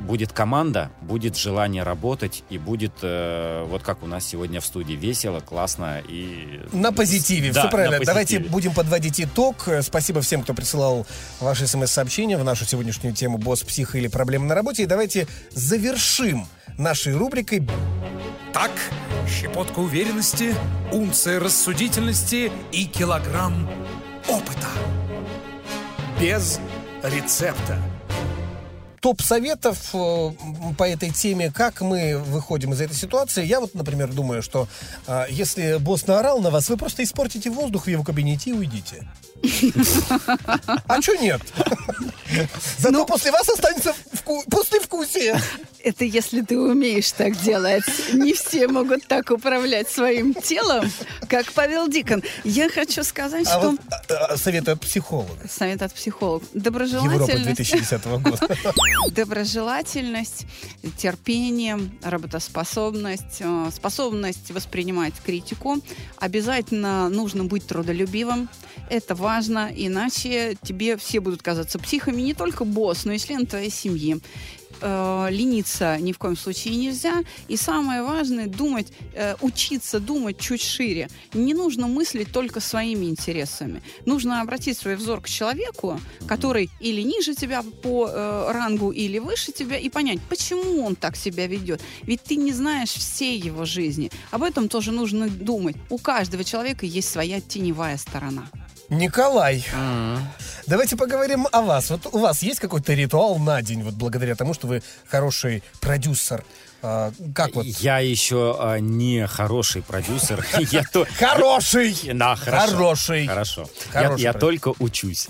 будет 0.08 0.32
команда, 0.32 0.90
будет 1.02 1.36
желание 1.36 1.82
работать, 1.82 2.44
и 2.50 2.58
будет, 2.58 2.92
э, 3.02 3.64
вот 3.68 3.82
как 3.82 4.02
у 4.02 4.06
нас 4.06 4.24
сегодня 4.26 4.60
в 4.60 4.64
студии, 4.64 4.94
весело, 4.94 5.40
классно 5.40 6.00
и... 6.08 6.60
На 6.72 6.92
позитиве, 6.92 7.52
Да, 7.52 7.60
все 7.62 7.70
правильно. 7.70 7.98
на 7.98 8.04
Давайте 8.04 8.36
позитиве. 8.36 8.50
будем 8.52 8.72
подводить 8.74 9.20
итог. 9.20 9.68
Э, 9.68 9.82
Спасибо 9.82 10.22
всем, 10.22 10.42
кто 10.42 10.54
присылал 10.54 11.06
ваши 11.40 11.66
смс-сообщения 11.66 12.38
в 12.38 12.44
нашу 12.44 12.64
сегодняшнюю 12.64 13.14
тему 13.14 13.38
«Босс, 13.38 13.62
псих 13.62 13.94
или 13.94 14.08
проблемы 14.08 14.46
на 14.46 14.54
работе». 14.54 14.82
И 14.82 14.86
давайте 14.86 15.26
завершим 15.50 16.46
нашей 16.78 17.14
рубрикой 17.14 17.66
Так, 18.52 18.70
щепотка 19.28 19.78
уверенности, 19.78 20.54
унция 20.92 21.40
рассудительности 21.40 22.52
и 22.70 22.84
килограмм 22.84 23.68
опыта. 24.28 24.68
Без 26.20 26.60
рецепта. 27.02 27.78
топ 29.00 29.20
советов 29.20 29.90
э, 29.94 30.30
по 30.78 30.84
этой 30.84 31.10
теме, 31.10 31.50
как 31.50 31.80
мы 31.80 32.18
выходим 32.18 32.72
из 32.72 32.80
этой 32.80 32.94
ситуации. 32.94 33.44
Я 33.44 33.58
вот, 33.58 33.74
например, 33.74 34.12
думаю, 34.12 34.42
что 34.42 34.68
э, 35.08 35.24
если 35.28 35.78
босс 35.78 36.06
наорал 36.06 36.40
на 36.40 36.50
вас, 36.50 36.68
вы 36.68 36.76
просто 36.76 37.02
испортите 37.02 37.50
воздух 37.50 37.86
в 37.86 37.90
его 37.90 38.04
кабинете 38.04 38.50
и 38.50 38.52
уйдите. 38.52 39.08
А 40.86 41.02
что 41.02 41.16
нет? 41.16 41.40
Зато 42.78 43.04
после 43.04 43.30
вас 43.30 43.48
останется 43.48 43.94
вку- 44.12 44.42
послевкусие. 44.50 45.40
Это 45.84 46.04
если 46.04 46.42
ты 46.42 46.58
умеешь 46.58 47.10
так 47.12 47.36
делать. 47.40 47.84
Не 48.12 48.32
все 48.34 48.68
могут 48.68 49.06
так 49.06 49.30
управлять 49.30 49.88
своим 49.90 50.32
телом, 50.32 50.90
как 51.28 51.52
Павел 51.52 51.88
Дикон. 51.88 52.22
Я 52.44 52.68
хочу 52.68 53.02
сказать, 53.02 53.46
А 53.48 53.58
что... 53.58 53.70
вот 53.72 53.80
а, 54.10 54.14
а, 54.26 54.36
совет 54.36 54.68
от 54.68 54.80
психолога. 54.80 55.36
Совет 55.48 55.82
от 55.82 55.92
психолога. 55.92 56.44
Европа 56.54 56.64
Доброжелательность. 56.64 57.56
2010 57.56 58.04
года. 58.06 58.56
доброжелательность, 59.10 60.46
терпение, 60.96 61.78
работоспособность, 62.02 63.40
э, 63.40 63.70
способность 63.74 64.50
воспринимать 64.50 65.14
критику. 65.24 65.78
Обязательно 66.18 67.08
нужно 67.08 67.44
быть 67.44 67.66
трудолюбивым. 67.66 68.48
Это 68.88 69.14
важно, 69.14 69.31
иначе 69.40 70.56
тебе 70.62 70.96
все 70.96 71.20
будут 71.20 71.42
казаться 71.42 71.78
психами, 71.78 72.20
не 72.22 72.34
только 72.34 72.64
босс, 72.64 73.04
но 73.04 73.12
и 73.12 73.18
члены 73.18 73.46
твоей 73.46 73.70
семьи. 73.70 74.20
Э, 74.84 75.28
лениться 75.30 75.96
ни 76.00 76.12
в 76.12 76.18
коем 76.18 76.36
случае 76.36 76.74
нельзя. 76.74 77.22
И 77.48 77.56
самое 77.56 78.02
важное 78.02 78.48
думать, 78.48 78.92
э, 79.14 79.36
учиться 79.40 80.00
думать 80.00 80.38
чуть 80.38 80.62
шире. 80.62 81.08
Не 81.34 81.54
нужно 81.54 81.86
мыслить 81.86 82.32
только 82.32 82.60
своими 82.60 83.06
интересами. 83.06 83.82
Нужно 84.06 84.40
обратить 84.40 84.76
свой 84.76 84.96
взор 84.96 85.20
к 85.20 85.28
человеку, 85.28 86.00
который 86.26 86.68
или 86.80 87.02
ниже 87.02 87.34
тебя 87.34 87.62
по 87.82 88.08
э, 88.08 88.52
рангу, 88.52 88.90
или 88.90 89.18
выше 89.18 89.52
тебя, 89.52 89.78
и 89.78 89.88
понять, 89.88 90.18
почему 90.28 90.84
он 90.84 90.96
так 90.96 91.16
себя 91.16 91.46
ведет. 91.46 91.80
Ведь 92.02 92.22
ты 92.22 92.34
не 92.34 92.52
знаешь 92.52 92.90
всей 92.90 93.38
его 93.38 93.64
жизни. 93.64 94.10
Об 94.32 94.42
этом 94.42 94.68
тоже 94.68 94.90
нужно 94.90 95.28
думать. 95.28 95.76
У 95.90 95.98
каждого 95.98 96.42
человека 96.42 96.86
есть 96.86 97.08
своя 97.08 97.40
теневая 97.40 97.98
сторона. 97.98 98.48
Николай, 98.88 99.64
давайте 100.66 100.96
поговорим 100.96 101.46
о 101.50 101.62
вас. 101.62 101.90
Вот 101.90 102.06
у 102.12 102.18
вас 102.18 102.42
есть 102.42 102.60
какой-то 102.60 102.92
ритуал 102.94 103.38
на 103.38 103.62
день, 103.62 103.82
вот 103.82 103.94
благодаря 103.94 104.34
тому, 104.34 104.54
что 104.54 104.66
вы 104.66 104.82
хороший 105.08 105.62
продюсер. 105.80 106.44
А, 106.84 107.12
как 107.32 107.54
вот? 107.54 107.64
Я 107.64 108.00
еще 108.00 108.56
а, 108.58 108.78
не 108.78 109.26
хороший 109.28 109.82
продюсер. 109.82 110.44
Я 110.72 110.82
то... 110.82 111.06
Хороший! 111.16 111.96
Да, 112.14 112.34
хорошо. 112.34 112.72
Хороший. 112.72 113.26
Хорошо. 113.28 113.68
Я- 114.16 114.32
только 114.32 114.74
учусь. 114.78 115.28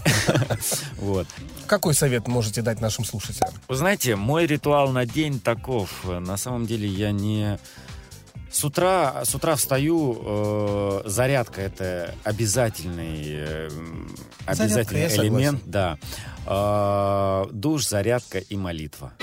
Вот. 0.96 1.26
Какой 1.66 1.94
совет 1.94 2.26
можете 2.26 2.62
дать 2.62 2.80
нашим 2.80 3.04
слушателям? 3.04 3.52
Вы 3.68 3.76
знаете, 3.76 4.16
мой 4.16 4.46
ритуал 4.46 4.88
на 4.92 5.04
день 5.04 5.40
таков. 5.40 5.90
На 6.04 6.36
самом 6.36 6.66
деле 6.66 6.88
я 6.88 7.12
не... 7.12 7.58
С 8.52 8.64
утра, 8.64 9.24
с 9.24 9.34
утра 9.34 9.56
встаю, 9.56 10.18
э, 10.24 11.02
зарядка 11.06 11.62
это 11.62 12.14
обязательный, 12.22 13.22
э, 13.26 13.68
обязательный 14.44 15.08
согласен. 15.08 15.22
элемент, 15.22 15.62
да. 15.64 15.98
Э, 16.46 17.46
душ, 17.50 17.86
зарядка 17.88 18.38
и 18.38 18.56
молитва. 18.56 19.14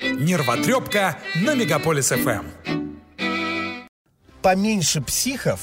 Нервотрепка 0.00 1.18
на 1.34 1.54
Мегаполис 1.54 2.08
ФМ. 2.08 2.46
Поменьше 4.40 5.00
психов, 5.02 5.60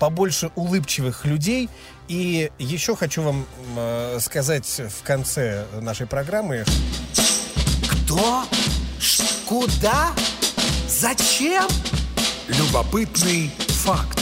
побольше 0.00 0.50
улыбчивых 0.56 1.24
людей. 1.24 1.68
И 2.08 2.50
еще 2.58 2.96
хочу 2.96 3.22
вам 3.22 3.46
э, 3.76 4.18
сказать 4.20 4.66
в 4.88 5.02
конце 5.04 5.66
нашей 5.80 6.06
программы, 6.08 6.64
Кто? 7.88 8.42
Ш- 8.98 9.22
Куда? 9.46 10.10
Зачем? 10.88 11.68
Любопытный 12.58 13.48
факт. 13.68 14.20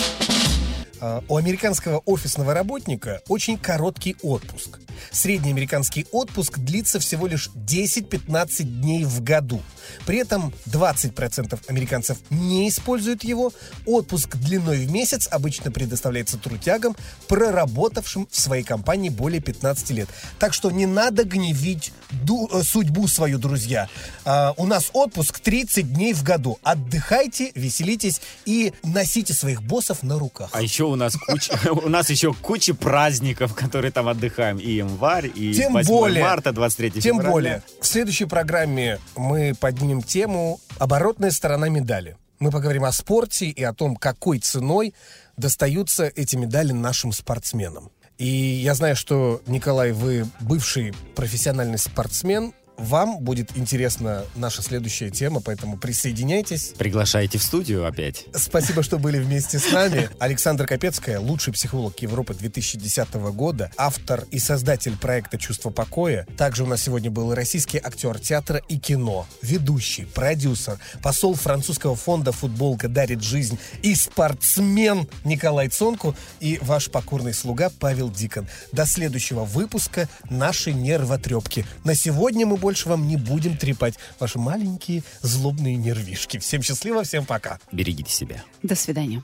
А, 1.01 1.23
У 1.29 1.39
американского 1.39 2.03
офисного 2.05 2.53
работника 2.53 3.23
очень 3.29 3.57
короткий 3.57 4.17
отпуск. 4.23 4.81
Средний 5.11 5.51
американский 5.51 6.07
отпуск 6.13 6.59
длится 6.59 6.99
всего 6.99 7.27
лишь 7.27 7.51
10-15 7.55 8.63
дней 8.63 9.05
в 9.05 9.23
году. 9.23 9.61
При 10.07 10.19
этом 10.19 10.53
20% 10.67 11.59
американцев 11.69 12.19
не 12.31 12.69
используют 12.69 13.25
его. 13.25 13.53
Отпуск 13.87 14.37
длиной 14.37 14.79
в 14.87 14.91
месяц 14.91 15.29
обычно 15.31 15.71
предоставляется 15.71 16.39
трудягам, 16.39 16.97
проработавшим 17.27 18.29
в 18.31 18.39
своей 18.39 18.65
компании 18.65 19.09
более 19.09 19.41
15 19.41 19.91
лет. 19.91 20.09
Так 20.39 20.53
что 20.55 20.71
не 20.71 20.87
надо 20.87 21.25
гневить 21.25 21.93
ду- 22.11 22.49
э, 22.53 22.63
судьбу 22.63 23.09
свою, 23.09 23.39
друзья. 23.39 23.89
А, 24.25 24.55
у 24.57 24.67
нас 24.67 24.91
отпуск 24.93 25.39
30 25.41 25.93
дней 25.93 26.13
в 26.13 26.23
году. 26.23 26.59
Отдыхайте, 26.63 27.53
веселитесь 27.55 28.21
и 28.45 28.73
носите 28.83 29.35
своих 29.35 29.63
боссов 29.63 30.03
на 30.03 30.19
руках. 30.19 30.51
А 30.53 30.63
еще 30.63 30.85
у 30.85 30.97
нас 30.97 31.15
куча, 31.17 31.53
у 31.73 31.89
нас 31.89 32.11
еще 32.11 32.33
куча 32.35 32.75
праздников, 32.75 33.55
которые 33.55 33.93
там 33.93 34.09
отдыхаем. 34.09 34.59
И 34.59 34.83
январь, 34.89 35.31
и 35.35 35.55
Тем 35.55 35.73
8 35.73 35.89
более, 35.89 36.25
марта, 36.25 36.53
23 36.53 36.91
Тем 36.91 37.17
февраля. 37.17 37.31
более, 37.31 37.63
в 37.81 37.87
следующей 37.87 38.25
программе 38.25 38.99
мы 39.17 39.55
поднимем 39.59 40.03
тему 40.03 40.61
«Оборотная 40.79 41.31
сторона 41.31 41.69
медали». 41.69 42.17
Мы 42.39 42.51
поговорим 42.51 42.85
о 42.85 42.93
спорте 42.93 43.47
и 43.47 43.63
о 43.65 43.73
том, 43.75 43.97
какой 43.97 44.39
ценой 44.39 44.95
достаются 45.37 46.05
эти 46.15 46.37
медали 46.37 46.73
нашим 46.73 47.13
спортсменам. 47.13 47.91
И 48.17 48.27
я 48.27 48.75
знаю, 48.75 48.97
что, 48.97 49.43
Николай, 49.47 49.93
вы 49.93 50.27
бывший 50.41 50.93
профессиональный 51.15 51.79
спортсмен, 51.79 52.53
вам 52.79 53.19
будет 53.19 53.57
интересна 53.57 54.25
наша 54.37 54.63
следующая 54.63 55.11
тема, 55.11 55.41
поэтому 55.41 55.77
присоединяйтесь. 55.77 56.75
Приглашайте 56.79 57.39
в 57.39 57.43
студию 57.43 57.87
опять. 57.87 58.27
Спасибо, 58.35 58.83
что 58.83 58.99
были 58.99 59.19
вместе 59.19 59.59
с 59.59 59.73
нами. 59.73 60.09
Александра 60.19 60.67
Капецкая, 60.67 61.19
лучший 61.19 61.53
психолог 61.53 61.99
Европы 62.01 62.35
2010 62.35 63.15
года, 63.15 63.71
автор 63.77 64.25
и 64.31 64.39
создатель 64.39 64.97
проекта 64.97 65.39
«Чувство 65.39 65.71
покоя». 65.71 66.27
Также 66.37 66.65
у 66.65 66.67
нас 66.67 66.83
сегодня 66.83 67.11
был 67.11 67.35
российский 67.35 67.79
актер 67.79 68.19
театра 68.21 68.63
и 68.69 68.79
кино, 68.79 69.27
ведущий, 69.43 70.05
продюсер, 70.05 70.79
посол 71.03 71.35
французского 71.35 71.97
фонда 71.97 72.33
«Футболка 72.33 72.89
дарит 72.89 73.23
жизнь» 73.23 73.59
и 73.83 73.95
спортсмен 73.95 75.09
Николай 75.25 75.69
Цонку 75.69 76.15
и 76.41 76.59
ваш 76.63 76.91
покорный 76.91 77.35
слуга 77.35 77.71
Павел 77.81 78.11
Дикон. 78.11 78.47
До 78.73 78.87
следующего 78.87 79.45
выпуска 79.45 80.09
нашей 80.31 80.73
нервотрепки. 80.73 81.67
На 81.85 81.95
сегодня 81.95 82.47
мы 82.47 82.57
больше 82.69 82.91
вам 82.91 83.09
не 83.09 83.17
будем 83.17 83.57
трепать 83.57 83.95
ваши 84.21 84.39
маленькие 84.39 85.03
злобные 85.23 85.77
нервишки. 85.77 86.37
Всем 86.37 86.61
счастливо, 86.61 87.03
всем 87.03 87.25
пока. 87.25 87.61
Берегите 87.73 88.13
себя. 88.13 88.45
До 88.63 88.75
свидания. 88.75 89.23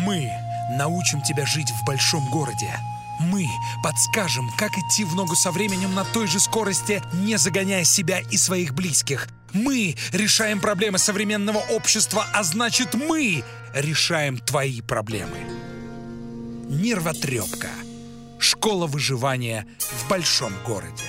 Мы 0.00 0.32
научим 0.78 1.20
тебя 1.20 1.44
жить 1.44 1.68
в 1.68 1.84
большом 1.84 2.30
городе. 2.30 2.70
Мы 3.20 3.46
подскажем, 3.84 4.48
как 4.56 4.70
идти 4.72 5.04
в 5.04 5.14
ногу 5.14 5.36
со 5.36 5.52
временем 5.52 5.94
на 5.94 6.04
той 6.04 6.26
же 6.26 6.40
скорости, 6.40 7.02
не 7.12 7.36
загоняя 7.36 7.84
себя 7.84 8.20
и 8.20 8.38
своих 8.38 8.72
близких. 8.72 9.28
Мы 9.52 9.96
решаем 10.12 10.60
проблемы 10.60 10.96
современного 10.96 11.58
общества, 11.58 12.24
а 12.32 12.42
значит 12.42 12.94
мы 12.94 13.44
решаем 13.74 14.38
твои 14.38 14.80
проблемы. 14.80 15.36
Нервотрепка. 16.70 17.68
Школа 18.38 18.86
выживания 18.86 19.66
в 19.78 20.08
большом 20.08 20.54
городе. 20.64 21.04